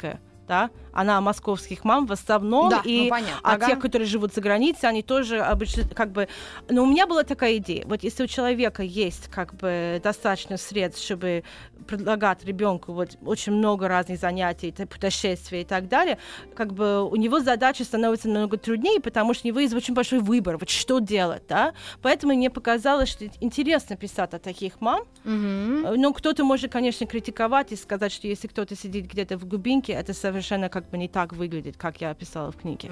[0.48, 0.70] Да?
[0.98, 2.70] Она о московских мам в основном.
[2.70, 3.66] Да, и ну, понятно, а ага.
[3.66, 6.28] те, которые живут за границей, они тоже обычно как бы...
[6.68, 7.84] Но у меня была такая идея.
[7.86, 11.44] Вот если у человека есть как бы достаточно средств, чтобы
[11.86, 16.18] предлагать ребенку вот очень много разных занятий, путешествий и так далее,
[16.54, 20.18] как бы у него задача становится намного труднее, потому что у него есть очень большой
[20.18, 21.74] выбор, вот что делать, да.
[22.02, 25.04] Поэтому мне показалось, что интересно писать о таких мам.
[25.24, 25.86] Мгм.
[25.86, 29.92] Э, Ну, кто-то может, конечно, критиковать и сказать, что если кто-то сидит где-то в глубинке,
[29.92, 32.90] это совершенно как бы не так выглядит, как я описала в книге.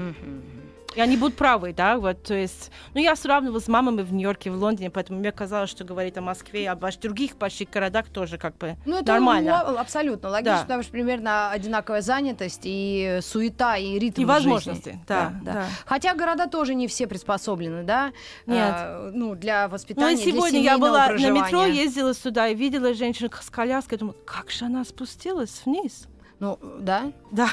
[0.94, 4.50] И они будут правы, да, вот, то есть, ну, я сравнивала с мамами в Нью-Йорке,
[4.50, 8.56] в Лондоне, поэтому мне казалось, что говорить о Москве, об других больших городах тоже как
[8.56, 9.62] бы Ну, это нормально.
[9.62, 10.62] ло- абсолютно логично, Да.
[10.62, 15.04] потому что примерно одинаковая занятость и суета, и ритм И возможности, жизни.
[15.06, 15.66] да, да.
[15.84, 18.12] Хотя города тоже не все приспособлены, да?
[18.46, 18.74] Нет.
[18.74, 21.82] А, ну, для Ну, воспитания, и сегодня для я была на семейного метро, проживания.
[21.84, 26.06] ездила сюда и видела женщину с коляской, думаю, как же она спустилась вниз?
[26.38, 27.12] Ну, да?
[27.32, 27.48] Да,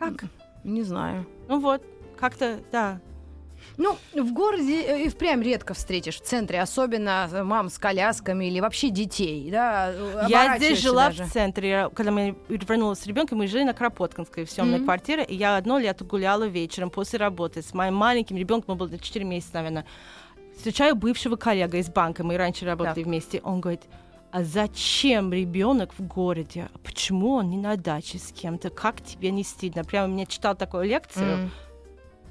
[0.00, 0.24] как?
[0.64, 1.26] Не знаю.
[1.48, 1.82] Ну вот,
[2.18, 3.00] как-то, да.
[3.76, 8.46] Ну, в городе э, и впрямь редко встретишь в центре, особенно э, мам с колясками
[8.46, 9.90] или вообще детей, да?
[9.92, 11.24] э, Я здесь жила даже.
[11.24, 14.84] в центре, когда мы вернулась с ребенком, мы жили на Кропоткинской, в съемной Мгм.
[14.86, 18.98] квартире, и я одно лето гуляла вечером после работы с моим маленьким ребенком, он был
[18.98, 19.84] 4 месяца, наверное.
[20.56, 23.04] Встречаю бывшего коллега из банка, мы раньше работали Так.
[23.06, 23.82] вместе, он говорит,
[24.32, 26.68] а зачем ребенок в городе?
[26.84, 28.70] Почему он не на даче с кем-то?
[28.70, 29.84] Как тебе не стыдно?
[29.84, 31.44] Прямо мне читал такую лекцию.
[31.44, 31.50] М.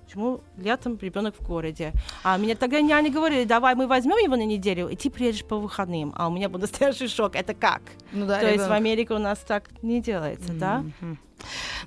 [0.06, 1.94] Почему летом ребенок в городе?
[2.24, 5.58] А мне тогда няни говорили, давай мы возьмем его на неделю, и ты приедешь по
[5.58, 6.14] выходным.
[6.18, 7.36] А у меня был настоящий шок.
[7.36, 7.82] Это как?
[8.12, 8.72] Ну да, То есть в.
[8.72, 10.84] Америке у нас так не делается, да?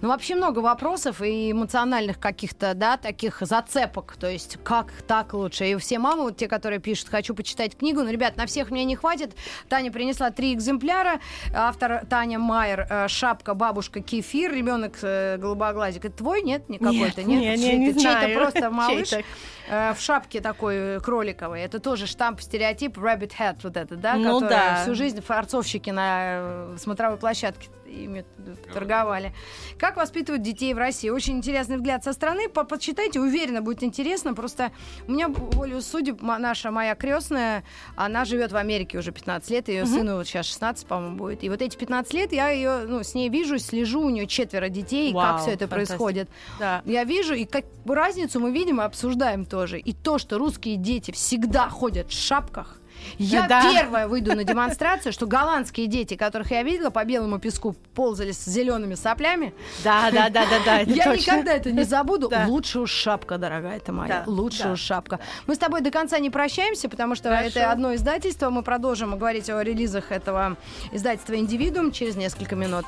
[0.00, 4.16] Ну, вообще много вопросов и эмоциональных каких-то, да, таких зацепок.
[4.18, 5.66] То есть, как так лучше?
[5.70, 8.85] И все мамы, вот те, которые пишут, хочу почитать книгу, ну, ребят, на всех мне
[8.85, 9.33] не хватит.
[9.68, 11.20] Таня принесла три экземпляра.
[11.55, 16.05] Автор Таня Майер, э, «Шапка, бабушка, кефир», ребенок э, голубоглазик.
[16.05, 16.68] Это твой, нет?
[16.68, 17.59] Не какой-то, нет?
[17.59, 18.26] Нет, не, не Чей-то- знаю.
[18.26, 19.26] Чей-то просто малыш Чей-то.
[19.68, 21.61] э, в шапке такой кроликовой.
[21.61, 24.14] Это тоже штамп, стереотип rabbit head вот это, да?
[24.14, 24.83] Ну который да.
[24.83, 28.24] всю жизнь фарцовщики на смотровой площадке ими
[28.72, 29.33] торговали.
[29.78, 31.11] Как воспитывают детей в России?
[31.11, 32.48] Очень интересный взгляд со стороны.
[32.48, 34.35] По- Почитайте, уверенно будет интересно.
[34.35, 34.72] Просто
[35.07, 37.64] у меня волю судеб наша моя крестная,
[37.96, 41.44] она живет в Америке уже 15 лет, ее сыну вот сейчас 16, по-моему, будет.
[41.44, 44.68] И вот эти 15 лет я ее, ну, с ней вижу, слежу, у нее четверо
[44.68, 45.98] детей, и как Вау, все это фантастика.
[45.98, 46.28] происходит.
[46.59, 46.83] Да.
[46.85, 49.78] Я вижу, и как разницу мы видим и обсуждаем тоже.
[49.78, 52.78] И то, что русские дети всегда ходят в шапках.
[53.19, 53.62] Я Да.
[53.73, 58.45] первая выйду на демонстрацию, что голландские дети, которых я видела по белому песку, ползали с
[58.45, 59.55] зелеными соплями.
[59.85, 60.79] Да, да, да, да, да.
[60.81, 61.33] я точно.
[61.33, 62.29] никогда это не забуду.
[62.29, 62.45] Да.
[62.47, 64.23] Лучше уж шапка, дорогая ты моя.
[64.27, 65.21] Да, Лучше да, уж шапка.
[65.47, 67.47] Мы с тобой до конца не прощаемся, потому что Хорошо.
[67.61, 68.51] это одно издательство.
[68.51, 70.57] Мы продолжим говорить о релизах этого
[70.93, 72.85] издательства «Индивидуум» через несколько минут.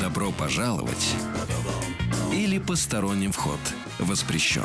[0.00, 1.14] Добро пожаловать
[2.32, 3.58] или посторонним вход
[3.98, 4.62] воспрещен.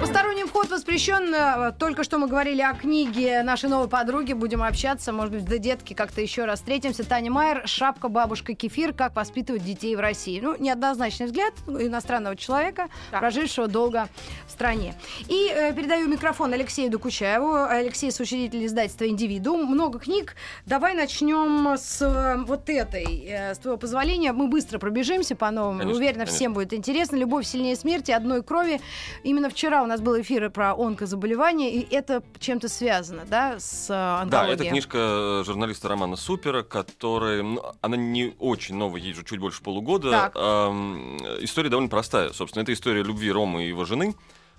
[0.00, 1.32] Посторонний вход воспрещен.
[1.32, 4.32] Э, Только что мы говорили о книге нашей новой подруги.
[4.32, 5.12] Будем общаться.
[5.12, 7.04] Может быть, до детки как-то еще раз встретимся.
[7.04, 8.92] Таня Майер «Шапка, бабушка, кефир.
[8.92, 10.40] Как воспитывать детей в России».
[10.40, 13.18] Ну, неоднозначный взгляд иностранного человека, Да.
[13.20, 14.08] прожившего долго
[14.48, 14.94] в стране.
[15.28, 17.54] И э, передаю микрофон Алексею Докучаеву.
[17.54, 19.64] Алексей, соучредитель издательства «Индивидуум».
[19.66, 20.34] Много книг.
[20.66, 23.04] Давай начнем с э, вот этой.
[23.28, 24.32] Э, с твоего позволения.
[24.32, 25.78] Мы быстро пробежимся по новым.
[25.78, 26.34] Конечно, Уверена, конечно.
[26.36, 27.14] всем будет интересно.
[27.14, 28.80] «Любовь сильнее смерти», «Одной крови».
[29.22, 33.92] Именно вчера у нас был эфир про онкозаболевания, и это чем-то связано, да, с э,
[33.92, 34.54] Да, онкологией?
[34.54, 39.38] это книжка э, журналиста Романа Супера, которая, ну, она не очень новая, ей же чуть
[39.40, 40.10] больше полугода.
[40.10, 40.32] Так.
[40.36, 42.62] Ам, история довольно простая, собственно.
[42.62, 44.14] Это история любви Ромы и его жены,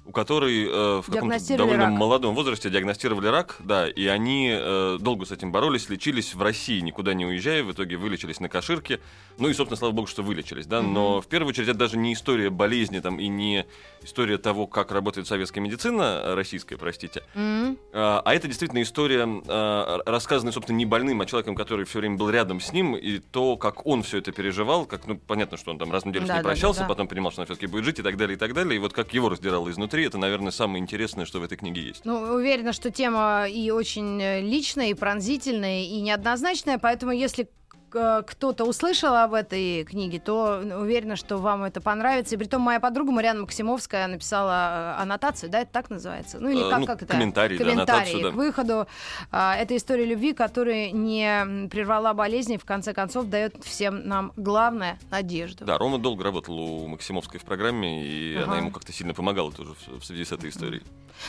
[0.05, 1.93] у которой э, в каком-то довольно рак.
[1.93, 6.79] молодом возрасте диагностировали рак, да, и они э, долго с этим боролись, лечились в России,
[6.79, 8.99] никуда не уезжая, в итоге вылечились на Каширке.
[9.37, 10.81] Ну и, собственно, слава богу, что вылечились, да.
[10.81, 13.65] Но в первую очередь это даже не история болезни там и не
[14.01, 19.27] история того, как работает советская медицина, э, российская, простите, М, а а это действительно история,
[19.47, 23.17] а, рассказанная, собственно, не больным, а человеком, который все время был рядом с ним, и
[23.19, 26.25] то, как он все это переживал, как, ну, понятно, что он там раз в неделю
[26.25, 26.89] с да, прощался, да, да.
[26.89, 28.93] потом понимал, что он все-таки будет жить и так далее, и так далее, и вот
[28.93, 32.05] как его раздирало изнутри, это, наверное, самое интересное, что в этой книге есть.
[32.05, 37.49] Ну, уверена, что тема и очень э, личная, и пронзительная, и неоднозначная, поэтому если
[37.89, 42.35] кто-то услышал об этой книге, то уверена, что вам это понравится.
[42.35, 46.39] И притом моя подруга Марьяна Максимовская написала э, аннотацию, да, это так называется?
[46.39, 47.13] Ну или Э, как, ну, как это?
[47.13, 48.31] комментарий, да, аннотацию, да.
[48.31, 48.87] к выходу.
[49.31, 54.99] А, Это история любви, которая не прервала болезни, в конце концов дает всем нам главное—
[55.11, 55.65] надежду.
[55.65, 58.45] Да, Рома долго работал у Максимовской в программе, и Ага.
[58.45, 60.83] она ему как-то сильно помогала тоже в, связи с этой историей.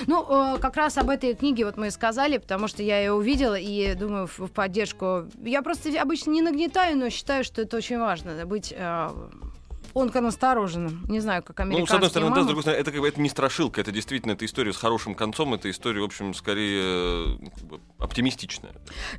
[0.06, 3.12] Ну, э, как раз об этой книге вот мы и сказали, потому что я ее
[3.12, 5.24] увидела и думаю в, в поддержку.
[5.42, 8.74] Я просто обычно не нагнетаю, но считаю, что это очень важно быть
[9.94, 11.05] э, онконастороженным.
[11.09, 12.44] Не знаю, как Ну, американские с одной стороны, да, мамы.
[12.44, 15.14] с другой стороны, это как бы это не страшилка, это действительно это история с хорошим
[15.14, 18.72] концом, это история, в общем, скорее э, как бы оптимистичная.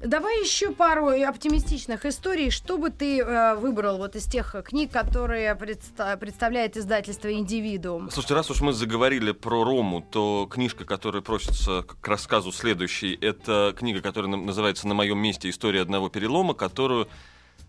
[0.03, 2.49] Давай еще пару оптимистичных историй.
[2.49, 8.09] Что бы ты э, выбрал вот из тех книг, которые предста- представляет издательство «Индивидуум»?
[8.11, 13.73] Слушайте, раз уж мы заговорили про Рому, то книжка, которая просится к рассказу следующей, это
[13.77, 15.49] книга, которая на- называется «На моем месте.
[15.49, 17.07] История одного перелома», которую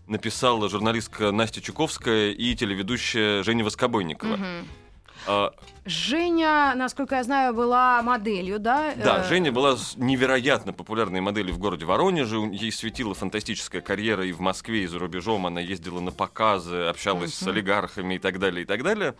[0.07, 4.37] написала журналистка Настя Чуковская и телеведущая Женя Воскобойникова.
[4.37, 4.67] Мгм.
[5.25, 5.53] А,
[5.85, 8.93] Женя, насколько я знаю, была моделью, да?
[8.95, 12.37] Да, Э, Женя была невероятно популярной моделью в городе Воронеже.
[12.51, 15.45] Ей светила фантастическая карьера и в Москве, и за рубежом.
[15.45, 19.15] Она ездила на показы, общалась с олигархами и так далее, и так далее.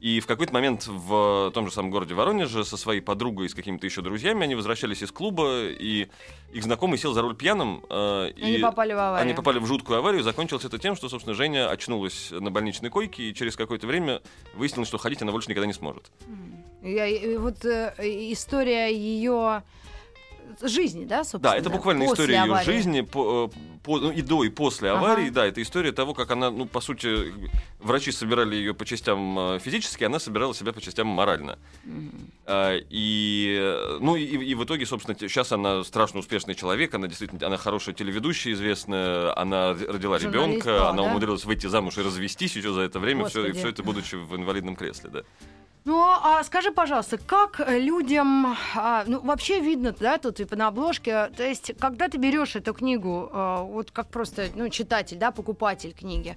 [0.00, 3.54] И в какой-то момент в том же самом городе Воронеже со своей подругой и с
[3.54, 6.06] какими-то еще друзьями они возвращались из клуба, и
[6.52, 7.82] их знакомый сел за руль пьяным.
[7.90, 9.22] э, И они попали в аварию.
[9.22, 10.22] Они попали в жуткую аварию.
[10.22, 14.22] Закончилось это тем, что, собственно, Женя очнулась на больничной койке, и через какое-то время
[14.54, 16.04] выяснилось, что ходить она больше никогда не сможет.
[16.82, 17.92] Я- вот э,
[18.32, 19.64] история ее
[20.62, 21.52] жизни, да, собственно?
[21.54, 22.64] Да, это буквально после история ее аварии.
[22.64, 24.98] жизни по, э, по- ну, и до, и после Ага.
[25.00, 25.30] аварии.
[25.30, 27.32] Да, это история того, как она, ну, по сути,
[27.80, 31.58] врачи собирали ее по частям э, физически, она собирала себя по частям морально.
[32.46, 37.06] А, И, э, ну, и, и в итоге, собственно, сейчас она страшно успешный человек, она
[37.06, 40.24] действительно, она хорошая телеведущая, известная, она родила Журналист,
[40.64, 41.08] ребенка, она да?
[41.08, 43.68] умудрилась выйти замуж и развестись еще за это время, все, Господи.
[43.68, 45.22] это будучи в инвалидном кресле, да.
[45.88, 50.66] Ну, а скажи, пожалуйста, как э, людям, а, ну, вообще видно, да, тут типа на
[50.66, 55.30] обложке, то есть, когда ты берешь эту книгу, а, вот как просто, ну, читатель, да,
[55.30, 56.36] покупатель книги,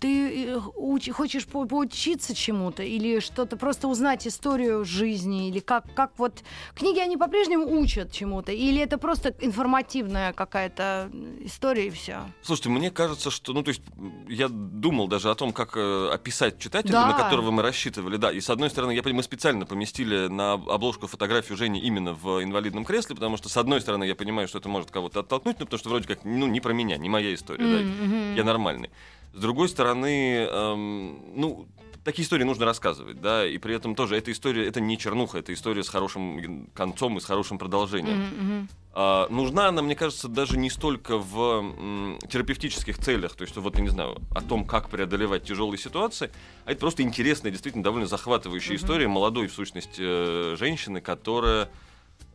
[0.00, 5.84] ты э, уч- хочешь по- поучиться чему-то или что-то просто узнать историю жизни или как
[5.94, 6.42] как вот
[6.74, 12.20] книги они по-прежнему учат чему-то или это просто информативная какая-то история и все.
[12.42, 13.82] Слушайте, мне кажется, что, ну, то есть,
[14.28, 17.06] я думал даже о том, как э, описать читателя, Да.
[17.06, 18.30] на которого мы рассчитывали, да.
[18.32, 22.42] И с одной стороны, я понимаю, мы специально поместили на обложку фотографию Жени именно в
[22.42, 25.66] инвалидном кресле, потому что, с одной стороны, я понимаю, что это может кого-то оттолкнуть, ну,
[25.66, 28.04] потому что вроде как, ну, не про меня, не моя история, да.
[28.04, 28.34] Мгм.
[28.34, 28.90] Я нормальный.
[29.34, 31.66] С другой стороны, эм, ну,
[32.04, 35.52] такие истории нужно рассказывать, да, и при этом тоже эта история, это не чернуха, это
[35.52, 38.18] история с хорошим концом и с хорошим продолжением.
[38.18, 38.68] Мгм.
[38.92, 43.74] А, нужна она, мне кажется, даже не столько в м, терапевтических целях, то есть, вот,
[43.76, 46.30] я не знаю, о том, как преодолевать тяжелые ситуации,
[46.64, 51.68] а это просто интересная, действительно довольно захватывающая история молодой, в сущности, э, женщины, которая,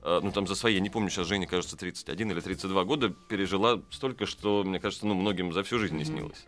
[0.03, 3.81] ну, там, за свои, я не помню, сейчас Жене, кажется, 31 или 32 года, пережила
[3.89, 6.45] столько, что, мне кажется, ну, многим за всю жизнь не снилось.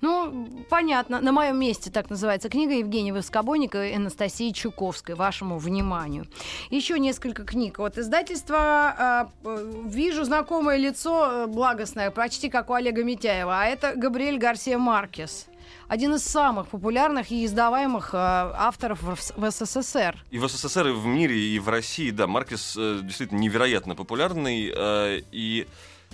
[0.00, 1.20] Ну, понятно.
[1.20, 5.14] На моем месте так называется книга Евгения Воскобойникова и Анастасии Чуковской.
[5.14, 6.26] Вашему вниманию.
[6.70, 7.78] Еще несколько книг.
[7.78, 13.60] Вот издательство э, «Вижу знакомое лицо, э, благостное, почти как у Олега Митяева».
[13.60, 15.46] А это Габриэль Гарсия Маркес.
[15.88, 20.16] Один из самых популярных и издаваемых э, авторов в, в СССР.
[20.30, 24.72] И в СССР, и в мире, и в России, да, Маркес э, действительно невероятно популярный.
[24.74, 25.66] э, и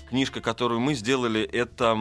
[0.08, 1.98] книжка, которую мы сделали, это,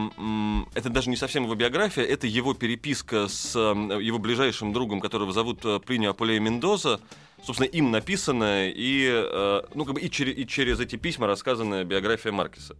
[0.75, 5.31] это даже не совсем его биография, это его переписка с э, его ближайшим другом, которого
[5.31, 6.99] зовут э, Плинио Аполея Мендоза.
[7.43, 11.85] Собственно, им написанная и, э, ну, как бы и, через, и через эти письма рассказанная
[11.85, 12.75] биография Маркеса.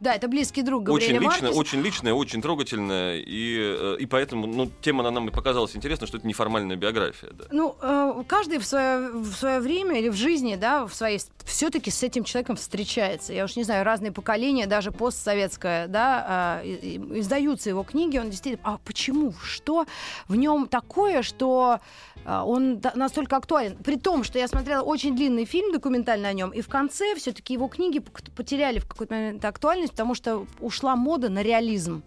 [0.00, 1.58] Да, это близкий друг Очень Габриэля личная, Маркеса.
[1.60, 6.06] очень личная, очень трогательная, и, э, и поэтому, ну, тема она нам и показалась интересна,
[6.06, 7.44] что это неформальная биография, да.
[7.50, 11.90] Ну, э, каждый в свое, в свое время или в жизни, да, в своей все-таки
[11.90, 13.32] с этим человеком встречается.
[13.32, 18.62] Я уж не знаю, разные поколения, даже постсоветское, да, и- издаются его книги, он действительно.
[18.64, 19.32] А почему?
[19.42, 19.86] Что
[20.28, 21.80] в нем такое, что
[22.26, 23.76] он да- настолько актуален?
[23.76, 27.54] При том, что я смотрела очень длинный фильм документальный о нем, и в конце все-таки
[27.54, 28.00] его книги
[28.34, 32.02] потеряли в какой-то момент актуальность, потому что ушла мода на реализм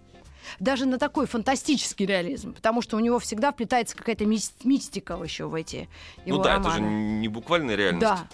[0.60, 5.45] даже на такой фантастический реализм, потому что у него всегда вплетается какая-то мис- мистика еще
[5.45, 5.88] в эти
[6.25, 6.67] его ну да, романы.
[6.69, 8.01] это же не буквальная реальность.
[8.01, 8.27] Да.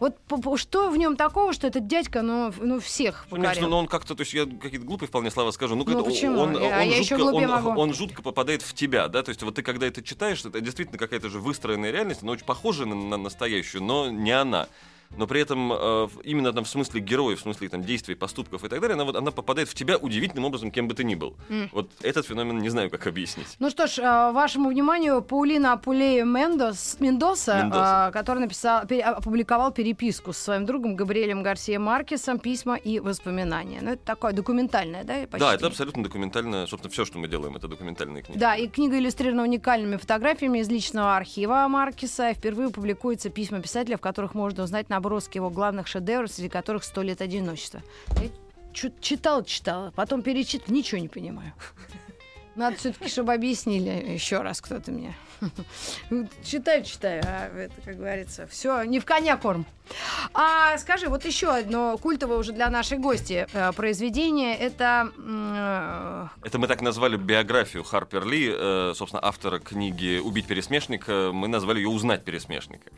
[0.00, 0.16] Вот
[0.56, 3.70] что в нем такого, что этот дядька, ну, ну всех Мне кажется, покорил?
[3.70, 6.40] ну, он как-то, то есть я какие-то глупые вполне слова скажу, ну, Ну, почему?
[6.40, 7.80] он, Я- он я жутко, он, могу.
[7.80, 10.98] он жутко попадает в тебя, да, то есть вот ты когда это читаешь, это действительно
[10.98, 14.68] какая-то же выстроенная реальность, она очень похожа на, на настоящую, но не она.
[15.16, 18.68] Но при этом э, именно там в смысле героев, в смысле там действий, поступков и
[18.68, 21.36] так далее, она вот она попадает в тебя удивительным образом, кем бы ты ни был.
[21.48, 21.68] М.
[21.72, 23.56] Вот этот феномен не знаю, как объяснить.
[23.58, 28.06] Ну что ж, э, вашему вниманию Паулина Апулея Мендос, Мендоса, Мендоса.
[28.10, 33.80] э, который написал, пере- опубликовал переписку со своим другом Габриэлем Гарсия Маркесом «Письма и воспоминания».
[33.82, 35.14] Ну, это такое документальное, да?
[35.22, 35.38] почти?
[35.38, 38.38] Да, это абсолютно документально, собственно, все, что мы делаем, это документальные книги.
[38.38, 42.32] Да, и книга иллюстрирована уникальными фотографиями из личного архива Маркеса.
[42.34, 47.02] Впервые публикуются письма писателя, в которых можно узнать наброски его главных шедевров, среди которых «Сто
[47.02, 47.82] лет одиночества».
[48.20, 48.30] Я
[49.00, 51.52] читала, читала, потом перечитала, ничего не понимаю.
[52.56, 55.14] Надо все-таки, чтобы объяснили еще раз кто-то мне.
[56.42, 59.64] Читаю, читаю, а это, как говорится, все, не в коня корм.
[60.34, 66.58] А скажи, вот еще одно культовое уже для нашей гости э, произведение, это э, Это
[66.58, 71.30] мы так назвали биографию Харпер Ли, э, собственно, автора книги «Убить пересмешника».
[71.32, 72.90] Мы назвали ее «Узнать пересмешника».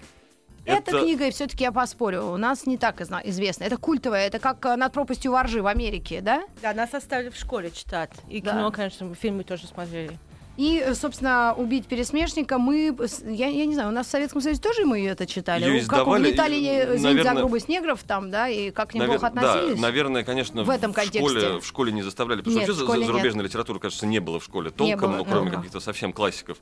[0.79, 3.65] Эта книга, все-таки я поспорю, у нас не так известна.
[3.65, 6.43] Это культовая, это как э, «Над пропастью воржи» в Америке, да?
[6.63, 8.11] Да, нас оставили в школе читать.
[8.29, 8.53] И Да.
[8.53, 10.19] кино, конечно, фильмы тоже смотрели.
[10.57, 14.61] И, э, собственно, «Убить пересмешника» мы, я, я не знаю, у нас в Советском Союзе
[14.61, 15.81] тоже мы это читали?
[15.81, 19.31] У- как угнетали, и, извините за грубость негров там, да, и как к ним плохо
[19.35, 19.81] Да, относились?
[19.81, 21.21] наверное, конечно, В этом контексте.
[21.21, 23.07] школе, в школе не заставляли, потому Нет, что в вообще нет.
[23.07, 26.59] зарубежной литературы, кажется, не было в школе толком, было, ну, кроме каких-то совсем классиков.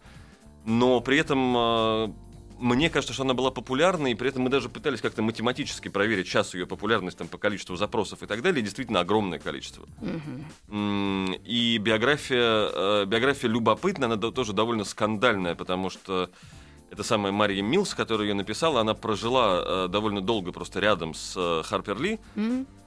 [0.64, 2.08] Но при этом э,
[2.58, 6.26] мне кажется, что она была популярна, и при этом мы даже пытались как-то математически проверить
[6.26, 9.86] сейчас ее популярность там, по количеству запросов и так далее, и действительно огромное количество.
[10.68, 12.68] М, И биография,
[13.02, 16.30] э, биография любопытная, она тоже довольно скандальная, потому что
[16.90, 21.34] это самая Мария Милс, которая ее написала, она прожила э, довольно долго просто рядом с
[21.36, 22.18] э, Харпер Ли,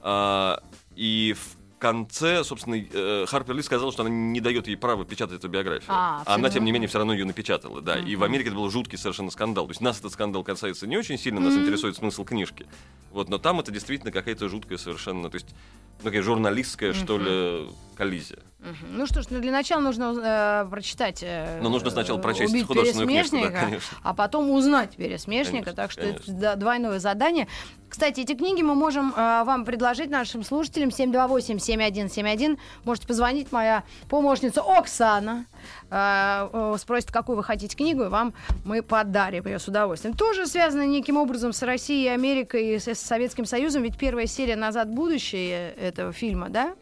[0.02, 0.60] а,
[0.96, 5.38] и в конце, собственно, э, Харпер Ли сказала, что она не дает ей права печатать
[5.40, 5.90] эту биографию.
[5.90, 7.96] А, она, всё тем не менее, все равно ее напечатала, да.
[7.98, 9.66] И в Америке это был жуткий совершенно скандал.
[9.66, 11.64] То есть нас этот скандал касается не очень сильно, нас Мгм.
[11.64, 12.66] интересует смысл книжки.
[13.10, 15.48] Вот, но там это действительно какая-то жуткая совершенно, то есть,
[15.98, 18.38] ну, такая журналистская, что ли, коллизия.
[18.60, 18.98] Мгм.
[18.98, 20.14] Ну что ж, ну для начала нужно
[20.64, 21.18] э, прочитать.
[21.22, 23.98] э, Но нужно сначала прочесть «Убить художественную книжку, да, пересмешника», конечно.
[24.04, 25.50] а потом узнать пересмешника.
[25.64, 26.32] Конечно, так что конечно.
[26.32, 27.48] это двойное задание.
[27.92, 32.58] Кстати, эти книги мы можем э, вам предложить нашим слушателям 728-7171.
[32.84, 33.52] Можете позвонить.
[33.52, 35.44] Моя помощница Оксана
[35.90, 38.32] э, э, спросит, какую вы хотите книгу, и вам
[38.64, 40.16] мы подарим ее с удовольствием.
[40.16, 43.82] Тоже связано неким образом с Россией, Америкой и с, Советским Союзом.
[43.82, 46.72] Ведь первая серия «Назад в будущее» этого фильма, да?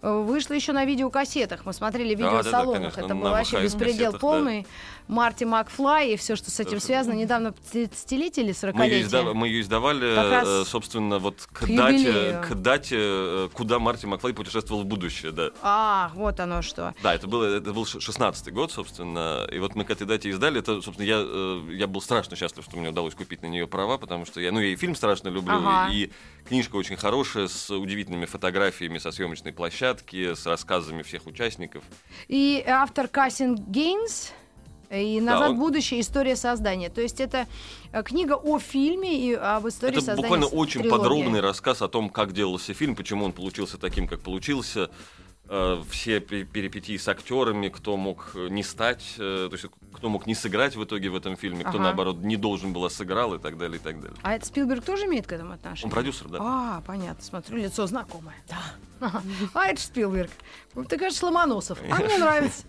[0.00, 1.66] Вышла еще на видеокассетах.
[1.66, 4.20] Мы смотрели в Да, да, да, конечно, Это был вообще беспредел кассетах,
[4.64, 4.68] да.
[5.08, 7.14] Марти Макфлай и все, что с этим связано.
[7.14, 11.76] Недавно 30-летие или 40 Мы ее, издав- мы ее издавали, э, собственно, вот к, к
[11.76, 12.42] дате, юбилею.
[12.42, 15.50] к дате, э, куда Марти Маклай путешествовал в будущее, да.
[15.62, 16.94] А, вот оно что.
[17.02, 20.58] Да, это, было, это был 16-й год, собственно, и вот мы к этой дате издали.
[20.60, 23.98] Это, собственно, я, э, я был страшно счастлив, что мне удалось купить на нее права,
[23.98, 25.92] потому что я, ну, я и фильм страшно люблю, Ага.
[25.92, 26.10] и
[26.48, 31.84] книжка очень хорошая, с удивительными фотографиями со съемочной площадки, с рассказами всех участников.
[32.28, 34.32] И автор Кассин Гейнс
[34.90, 36.00] и «Назад он- в будущее.
[36.00, 36.88] История создания».
[36.90, 37.46] То есть это
[37.92, 40.98] э, книга о фильме и об истории Это создания буквально с- очень трилогии.
[41.02, 44.90] подробный рассказ о том, как делался фильм, почему он получился таким, как получился.
[45.48, 50.08] Э, Все пе- перипетии с актерами, кто мог э, не стать, э, то есть кто
[50.08, 51.82] мог не сыграть в итоге в этом фильме, кто Ага.
[51.84, 54.16] наоборот не должен был, а сыграл и так далее, и так далее.
[54.22, 55.84] А это Спилберг тоже имеет к этому отношение?
[55.86, 56.38] Он продюсер, да.
[56.40, 58.34] А, понятно, смотрю, лицо знакомое.
[58.48, 58.58] Да.
[59.54, 60.30] А это Спилберг.
[60.74, 61.78] Ну, Ты, конечно, Ломоносов.
[61.90, 62.64] А мне нравится.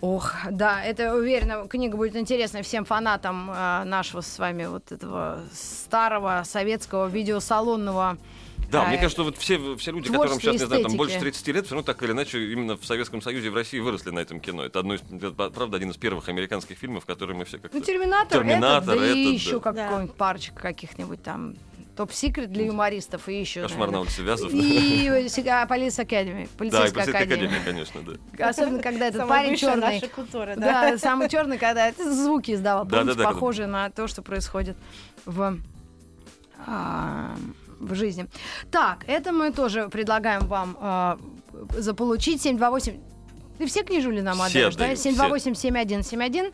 [0.00, 5.40] Ох, да, это, уверена, книга будет интересна всем фанатам э, нашего с вами вот этого
[5.52, 8.16] старого советского видеосалонного
[8.70, 11.18] Да, а, мне кажется, что вот все, все люди, которым сейчас, не знаю, там больше
[11.18, 14.10] 30 лет, все равно так или иначе именно в Советском Союзе и в России выросли
[14.10, 14.64] на этом кино.
[14.64, 17.76] Это одно из, это, правда, один из первых американских фильмов, которые мы все как-то...
[17.76, 19.72] Ну, Терминатор, Терминатор, этот, да и этот, еще да.
[19.72, 21.54] какой-нибудь парочка каких-нибудь там
[21.96, 23.62] топ-секрет для юмористов и еще.
[23.62, 24.52] Кошмар на улице Вязов.
[24.52, 27.60] И Police Academy, Да, и полицейская академия.
[27.64, 28.48] конечно, да.
[28.48, 29.94] Особенно, когда этот парень черный.
[29.94, 30.90] наша культура, да.
[30.90, 34.76] Да, самый черный, когда это звуки издавал, Да, да, да, похожие на то, что происходит
[35.24, 35.58] в,
[36.66, 37.34] а,
[37.78, 38.26] в жизни.
[38.70, 41.18] Так, это мы тоже предлагаем вам а,
[41.76, 43.00] заполучить 728.
[43.58, 44.84] Ты все книжули нам отдаешь, да?
[44.84, 45.10] отдаю, все.
[45.10, 46.52] 728-7171.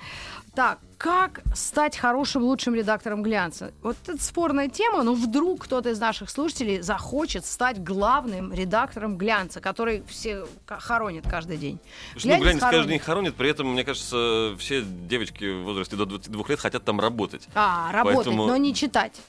[0.54, 3.72] Так, как стать хорошим, лучшим редактором глянца?
[3.82, 9.60] Вот это спорная тема, но вдруг кто-то из наших слушателей захочет стать главным редактором глянца,
[9.60, 11.78] который все хоронит каждый день.
[12.12, 12.78] Слушай, ну, глянец хоронит.
[12.78, 16.84] каждый день хоронит, при этом, мне кажется, все девочки в возрасте до 22 лет хотят
[16.84, 17.48] там работать.
[17.54, 19.20] А, работать, Поэтому- но не читать.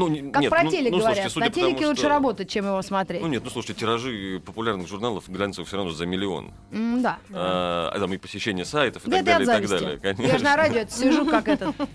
[0.00, 1.30] Ну, не- Как нет, про ну, телек ну, говорят.
[1.30, 3.20] слушайте, На телеке лучше что- работать, чем его смотреть.
[3.22, 6.52] Ну нет, ну слушайте, тиражи популярных журналов глянцевых все равно за миллион.
[6.72, 7.18] М, да.
[7.32, 10.00] А, там и посещение сайтов и Да так далее, и так далее.
[10.02, 10.38] Я же Конечно.
[10.50, 11.74] на радио сижу, как этот.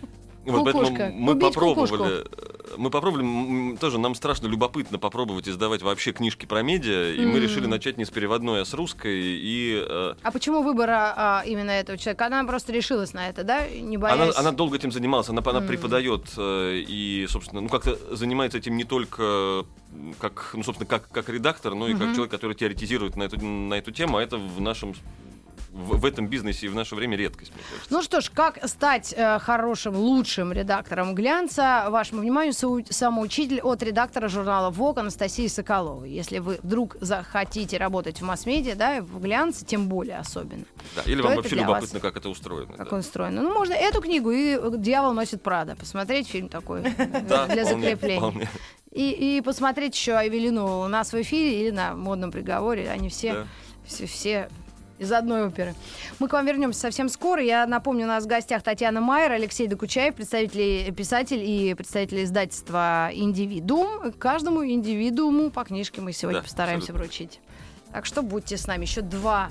[0.46, 2.24] Вот поэтому мы попробовали,
[2.78, 7.39] мы попробовали, м, тоже нам страшно любопытно попробовать издавать вообще книжки про медиа, и мы
[7.39, 11.71] решили начать не с переводной, а с русской, и э, А почему выбора а, именно
[11.71, 12.25] этого человека?
[12.28, 13.67] Она просто решилась на это, да?
[13.67, 14.38] Не она, боясь...
[14.38, 15.67] она долго этим занималась, она, она М.
[15.67, 19.65] преподает э, и, собственно, ну как-то занимается этим не только
[20.19, 22.13] как, ну, собственно, как, как редактор, но и как Мгм.
[22.15, 24.93] человек, который теоретизирует на эту, на эту тему, а это в нашем
[25.76, 27.94] в, в этом бизнесе и в наше время редкость, мне кажется.
[27.94, 31.88] Ну что ж, как стать э, хорошим, лучшим редактором глянца?
[31.90, 36.10] Вашему вниманию соу- самоучитель от редактора журнала ВОК Анастасии Соколовой.
[36.10, 40.64] Если вы вдруг захотите работать в масс-медиа, да, и в глянце, тем более особенно.
[40.96, 42.74] Да, или вам вообще любопытно, как это устроено.
[42.78, 42.96] Как да.
[42.96, 43.36] он устроен.
[43.36, 45.76] Ну, можно эту книгу и «Дьявол носит Прада».
[45.76, 46.84] Посмотреть фильм такой
[47.28, 48.50] Да, для закрепления.
[48.92, 52.90] И, и посмотреть еще Авелину у нас в эфире или на модном приговоре.
[52.90, 53.48] Они все, Да.
[53.86, 54.50] все, все
[55.00, 55.76] из одной оперы.
[56.20, 57.42] Мы к вам вернемся совсем скоро.
[57.42, 63.10] Я напомню, у нас в гостях Татьяна Майер, Алексей Докучаев, представитель, писатель и представитель издательства
[63.14, 64.12] «Индивидуум».
[64.14, 67.04] Каждому индивидууму по книжке мы сегодня Да, постараемся абсолютно.
[67.06, 67.40] вручить.
[67.92, 68.84] Так что будьте с нами.
[68.84, 69.50] Еще два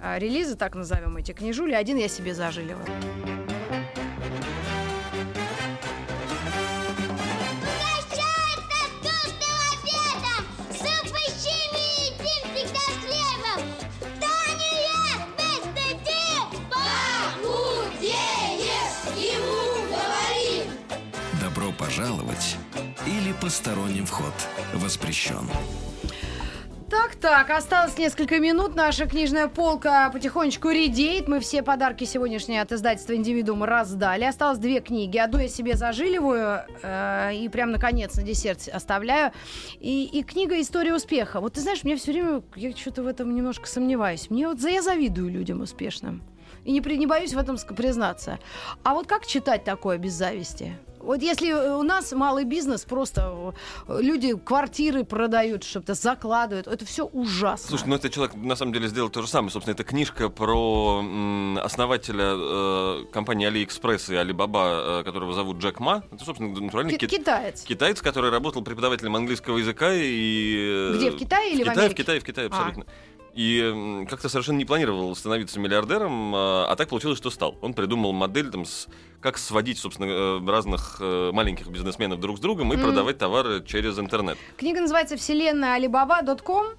[0.00, 1.72] а, релиза, так назовем эти книжули.
[1.74, 2.84] Один я себе зажиливаю.
[23.54, 24.32] Посторонним вход
[24.72, 25.48] воспрещен.
[26.90, 28.74] Так, так, осталось несколько минут.
[28.74, 31.28] Наша книжная полка потихонечку редеет.
[31.28, 34.24] Мы все подарки сегодняшние от издательства «Индивидуум» раздали.
[34.24, 35.18] Осталось две книги.
[35.18, 39.30] Одну я себе зажиливаю э, и прям наконец на десерт оставляю.
[39.78, 41.40] И, и книга «История успеха».
[41.40, 44.30] Вот ты знаешь, мне все время, я что-то в этом немножко сомневаюсь.
[44.30, 46.24] Мне вот за- я завидую людям успешным.
[46.64, 48.40] И не, при- не боюсь в этом признаться.
[48.82, 50.76] А вот как читать такое без зависти?
[51.04, 53.54] Вот если у нас малый бизнес, просто
[53.88, 57.68] э, люди квартиры продают, что-то закладывают, это все ужасно.
[57.68, 59.50] Слушай, ну этот человек на самом деле сделал то же самое.
[59.50, 61.04] Собственно, это книжка про
[61.62, 66.04] основателя э, компании AliExpress и Alibaba, э, которого зовут Джек Ма.
[66.10, 67.62] Это, собственно, натуральный Ки- кит- Китаец.
[67.62, 70.90] китаец, который работал преподавателем английского языка и...
[70.92, 71.94] э, Где, в Китае или в в Китае, в?
[71.94, 72.72] Китае, в Китае, А.
[73.34, 77.58] И как-то совершенно не планировал становиться миллиардером, а, а так получилось, что стал.
[77.62, 78.86] Он придумал модель, там, с-
[79.20, 82.84] как сводить, собственно, э, разных э, маленьких бизнесменов друг с другом и Мгм.
[82.84, 84.38] продавать товары через интернет.
[84.56, 86.74] Книга называется «Вселенная Alibaba.com».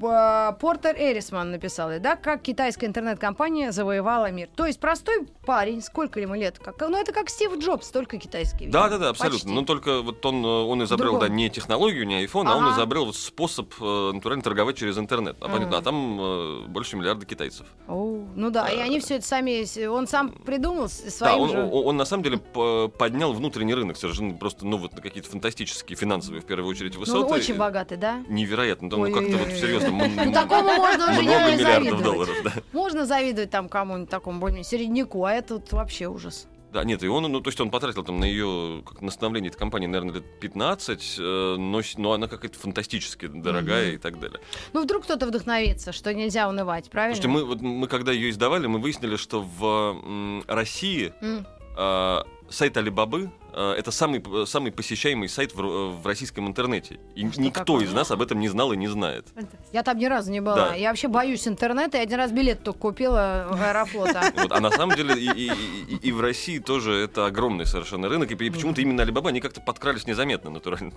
[0.00, 4.48] П- Портер Эрисман написал, да, как китайская интернет-компания завоевала мир.
[4.54, 6.58] То есть простой парень, сколько ему лет?
[6.58, 8.66] Как, ну, это как Стив Джобс, только китайский.
[8.66, 8.90] Да, видимо.
[8.90, 9.38] да, да, абсолютно.
[9.38, 9.52] Почти.
[9.52, 11.28] Но только вот он, э, он изобрел, Другом.
[11.28, 12.76] да, не технологию, не iPhone, а он Ага.
[12.76, 15.36] изобрел вот способ э, натурально торговать через интернет.
[15.40, 17.66] А, понятно, а там э, больше миллиарда китайцев.
[17.88, 21.48] О, ну да, и они все это сами, он сам придумал с- Да, своим он,
[21.50, 21.58] же...
[21.62, 25.96] он- он на самом деле поднял внутренний рынок совершенно просто, ну вот на какие-то фантастические
[25.96, 27.18] финансовые в первую очередь Ну, высоты.
[27.26, 28.22] он очень богатый, да?
[28.28, 29.48] Невероятно, да, ну как-то вот
[29.88, 32.04] м- Ну, такому можно уже не завидовать.
[32.04, 32.52] долларов, да.
[32.72, 36.46] Можно завидовать там кому-нибудь такому более середняку, а это вообще ужас.
[36.70, 39.48] Да, нет, и он, ну, то есть он потратил там на ее, как на становление
[39.48, 44.38] этой компании, наверное, лет 15, э, но, но она какая-то фантастически дорогая и так далее.
[44.74, 47.14] Ну, вдруг кто-то вдохновится, что нельзя унывать, правильно?
[47.16, 49.64] Слушайте, мы, вот, мы когда ее издавали, мы выяснили, что в
[50.04, 51.46] м, России М.
[51.78, 52.18] э,
[52.50, 53.30] сайт Алибабы
[53.60, 56.98] это самый, самый посещаемый сайт в, р- в российском интернете.
[57.14, 57.84] И Что никто такое?
[57.84, 59.26] из нас об этом не знал и не знает.
[59.72, 60.70] Я там ни разу не была.
[60.70, 60.74] Да.
[60.74, 61.96] Я вообще боюсь интернета.
[61.98, 64.32] Я один раз билет только купила в аэрофлота.
[64.36, 65.52] Вот, а на самом деле и, и-
[65.94, 69.40] и- и в России тоже это огромный совершенно рынок, и, и почему-то именно Алибаба, они
[69.40, 70.92] как-то подкрались незаметно, натурально.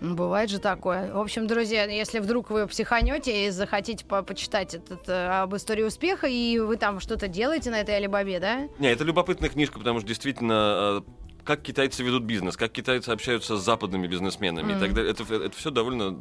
[0.00, 1.12] Ну, Бывает же такое.
[1.12, 5.82] В общем, друзья, если вдруг вы психанете и захотите по- почитать этот, э, об истории
[5.84, 8.68] успеха, и вы там что-то делаете на этой Алибабе, да?
[8.78, 13.56] Не, это любопытная книжка, потому что действительно, э, как китайцы ведут бизнес, как китайцы общаются
[13.56, 16.18] с западными бизнесменами и так далее, это, это все довольно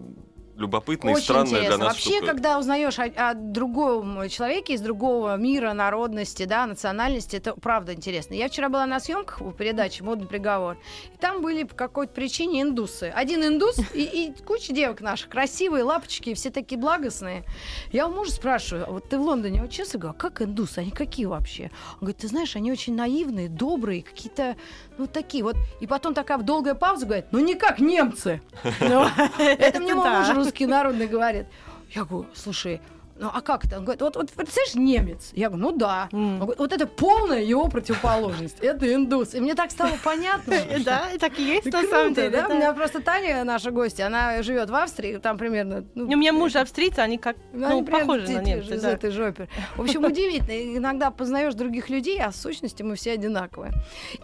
[0.61, 1.69] любопытно и Очень странная интересно.
[1.69, 2.27] для нас Вообще, штука.
[2.27, 8.35] когда узнаешь о, о другом человеке из другого мира, народности, да, национальности, это правда интересно.
[8.35, 10.77] Я вчера была на съемках у передачи «Модный приговор»,
[11.13, 13.11] и там были по какой-то причине индусы.
[13.13, 17.43] Один индус и, и куча девок наших, красивые, лапочки, все такие благостные.
[17.91, 19.97] Я у мужа спрашиваю, «А вот ты в Лондоне учился?
[19.97, 20.79] Говорю, а как индусы?
[20.79, 21.71] Они какие вообще?
[21.93, 24.55] Он говорит, ты знаешь, они очень наивные, добрые, какие-то,
[25.01, 25.57] ну, такие вот.
[25.79, 28.41] И потом такая долгая пауза, говорит, ну, не как немцы.
[28.79, 29.07] Ну,
[29.39, 31.47] Это мне мой муж русский народный говорит.
[31.89, 32.79] Я говорю, слушай,
[33.21, 33.77] ну а как это?
[33.77, 35.29] Он говорит, вот, вот представляешь, немец.
[35.33, 36.09] Я говорю, ну да.
[36.11, 36.33] М.
[36.33, 38.57] Он говорит, вот это полная его противоположность.
[38.61, 39.35] Это индус.
[39.35, 40.55] И мне так стало понятно.
[40.81, 42.29] Да, так и есть на самом деле.
[42.31, 42.47] да?
[42.47, 45.85] У меня просто Таня, наша гостья, она живет в Австрии, там примерно...
[45.93, 49.47] ну, У меня муж австрийцы, они как, ну, ну, похожи на же из этой жопы.
[49.75, 50.77] В общем, удивительно.
[50.77, 53.73] Иногда познаешь других людей, а в сущности мы все одинаковые.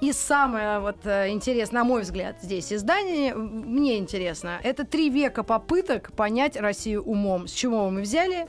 [0.01, 5.43] И самое вот э, интересное, на мой взгляд, здесь издание, мне интересно, это три века
[5.43, 7.47] попыток понять Россию умом.
[7.47, 8.47] С чего мы взяли?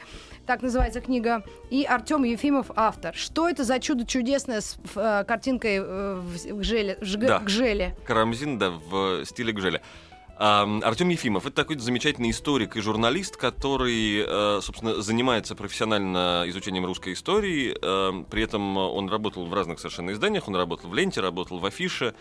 [0.48, 1.44] Так называется книга.
[1.68, 3.14] И Артем Ефимов автор.
[3.14, 6.96] Что это за чудо чудесное с э, картинкой э, в гжеле?
[7.02, 7.38] жг- Да.
[7.40, 7.94] гжеле?
[8.06, 9.82] Карамзин, да, в стиле Гжеля.
[10.38, 17.12] Артем Ефимов это такой замечательный историк и журналист, который, э, собственно, занимается профессионально изучением русской
[17.12, 17.74] истории.
[18.30, 20.48] При этом он работал в разных совершенно изданиях.
[20.48, 22.14] Он работал в Ленте, работал в Афише.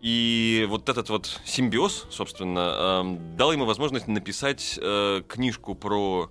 [0.00, 3.02] И вот этот вот симбиоз, собственно,
[3.36, 6.30] дал ему возможность написать э, книжку про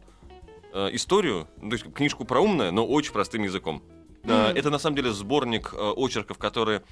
[0.73, 3.81] э, историю, ну, то есть книжку про умное, но очень простым языком.
[4.23, 4.57] Э, Мгм.
[4.57, 6.83] Это на самом деле сборник э, очерков, которые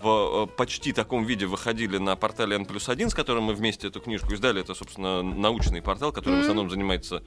[0.00, 3.88] в э, почти таком виде выходили на портале N плюс 1, с которым мы вместе
[3.88, 4.60] эту книжку издали.
[4.60, 6.40] Это, собственно, научный портал, который в Мгм.
[6.42, 7.22] основном занимается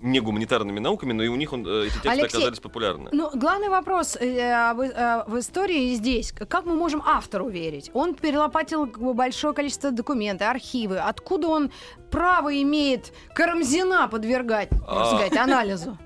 [0.00, 3.08] не гуманитарными науками, но и у них он, э, эти тексты Алексей, оказались популярны.
[3.12, 6.32] Ну, главный вопрос э, об- э, в истории здесь.
[6.32, 7.90] Как мы можем автору верить?
[7.94, 10.98] Он перелопатил большое количество документов, архивы.
[10.98, 11.70] Откуда он
[12.10, 15.06] право имеет Карамзина подвергать, А.
[15.06, 15.96] сказать, анализу?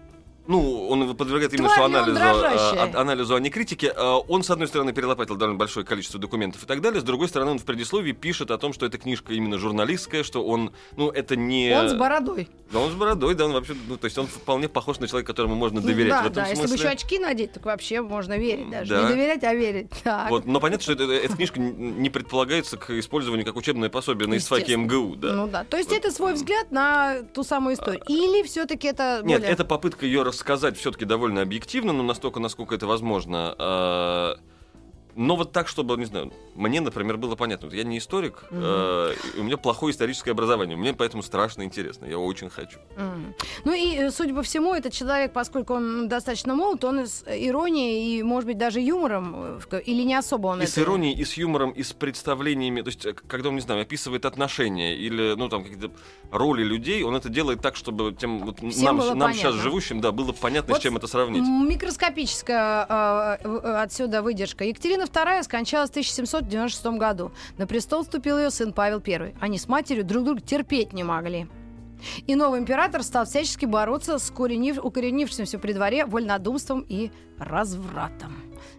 [0.47, 3.93] Ну, он подвергает именно что анализу, э, а- анализу, а не критике.
[3.95, 7.28] Э, Он, с одной стороны, перелопатил довольно большое количество документов и так далее, с другой
[7.28, 11.11] стороны, он в предисловии пишет о том, что эта книжка именно журналистская, что он, ну,
[11.11, 11.72] это не...
[11.78, 12.49] Он с бородой.
[12.72, 15.32] Да, он с бородой, да, он вообще, ну, то есть он вполне похож на человека,
[15.32, 16.49] которому можно Ну доверять да, в этом да.
[16.49, 16.84] Если бы смысле.
[16.88, 18.95] еще очки надеть, так вообще можно верить даже.
[18.95, 19.03] Да.
[19.03, 19.91] Не доверять, а верить.
[20.05, 20.30] Так.
[20.30, 24.36] Вот, но понятно, что это- эта книжка не предполагается к использованию как учебное пособие на
[24.36, 24.76] ИСФАКе.
[24.76, 25.32] МГУ, да.
[25.32, 25.64] Ну да.
[25.64, 25.99] То есть Вот.
[25.99, 28.03] это свой взгляд на ту самую историю.
[28.09, 32.74] Или все-таки это Нет, более- это попытка ее рассказать все-таки довольно объективно, но настолько, насколько
[32.74, 34.37] это возможно.
[35.20, 37.68] А, Но вот так, чтобы, не знаю, мне, например, было понятно.
[37.68, 40.76] Вот я не историк, э, и у меня плохое историческое образование.
[40.76, 42.06] Мне поэтому страшно интересно.
[42.06, 42.78] Я очень хочу.
[42.96, 43.34] Мгм.
[43.64, 48.18] Ну и, э, судя по всему, этот человек, поскольку он достаточно молод, он с иронией
[48.18, 50.72] и, может быть, даже юмором, э, или не особо он И это...
[50.72, 52.82] с иронией, и с юмором, и с представлениями.
[52.82, 55.90] То есть, э, когда он, не знаю, описывает отношения или, ну, там, какие-то
[56.30, 60.12] роли людей, он это делает так, чтобы тем вот Всем нам, нам сейчас живущим, да,
[60.12, 61.42] было понятно, Вот с чем это сравнить.
[61.42, 64.64] Микроскопическая э, э, отсюда выдержка.
[64.64, 67.32] Екатерина II скончалась в 1796 году.
[67.58, 69.34] На престол вступил ее сын Павел I.
[69.40, 71.48] Они с матерью друг друга терпеть не могли.
[72.26, 78.34] И новый император стал всячески бороться с коренив- укоренившимся при дворе вольнодумством и развратом.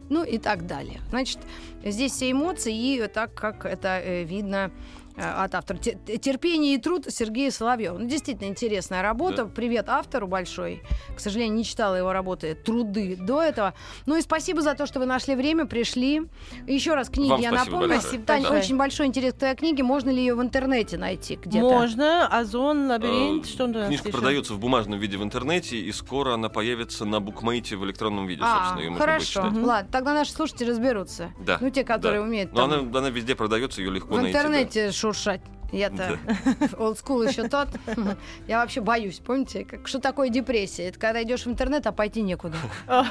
[0.09, 1.01] Ну и так далее.
[1.09, 1.39] Значит,
[1.83, 4.71] здесь все эмоции, и так как это э, видно
[5.17, 5.77] от автора.
[5.77, 7.97] Те- Терпение и труд Сергея Соловьева.
[7.97, 9.45] Ну, действительно интересная работа.
[9.45, 9.51] Да.
[9.53, 10.83] Привет автору большой.
[11.15, 13.73] К сожалению, не читала его работы «Труды» до этого.
[14.05, 16.23] Ну и спасибо за то, что вы нашли время, пришли.
[16.67, 17.79] Еще раз книги Вам я напомню.
[17.89, 17.99] большое.
[18.01, 18.61] Спасибо Тань, большое.
[18.61, 19.83] очень большой интерес к твоей книге.
[19.83, 21.65] Можно ли ее в интернете найти где-то?
[21.67, 24.17] Можно, Озон, лабиринт, Э, что нас Книжка еще?
[24.17, 28.41] продается в бумажном виде в интернете, и скоро она появится на букмейте в электронном виде,
[28.43, 29.49] А, собственно, ее можно будет хорошо.
[29.49, 29.65] читать.
[29.65, 31.31] Ладно, тогда наши слушатели разберутся.
[31.39, 32.27] Да, Ну, те, которые да.
[32.27, 34.33] умеют Но она, она везде продается, ее легко в найти.
[34.33, 34.39] да.
[34.39, 35.41] интернете шуршать.
[35.71, 36.19] Я-то
[36.77, 37.69] олдскул еще тот.
[38.47, 39.65] Я вообще боюсь, помните?
[39.65, 40.89] Как, что такое депрессия?
[40.89, 42.57] Это когда идешь в интернет, а пойти некуда.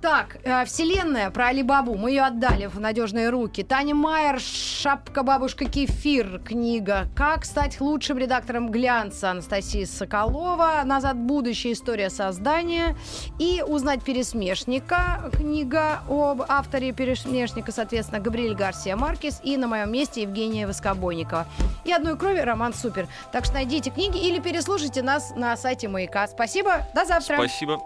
[0.00, 1.96] Так, э, Вселенная про Алибабу.
[1.96, 3.62] Мы ее отдали в надежные руки.
[3.62, 7.08] Таня Майер, Шапка бабушка Кефир, книга.
[7.16, 9.30] Как стать лучшим редактором глянца.
[9.30, 10.82] Анастасия Соколова.
[10.84, 11.72] Назад в будущее.
[11.72, 12.94] История создания.
[13.38, 15.30] И узнать пересмешника.
[15.32, 19.40] Книга об авторе пересмешника, соответственно, Габриэль Гарсия Маркес.
[19.42, 21.46] И на моем месте Евгения Воскобойникова.
[21.84, 23.08] И одной крови роман супер.
[23.32, 26.28] Так что найдите книги или переслушайте нас на сайте Маяка.
[26.28, 26.86] Спасибо.
[26.94, 27.36] До завтра.
[27.36, 27.80] Спасибо.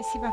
[0.00, 0.32] Спасибо.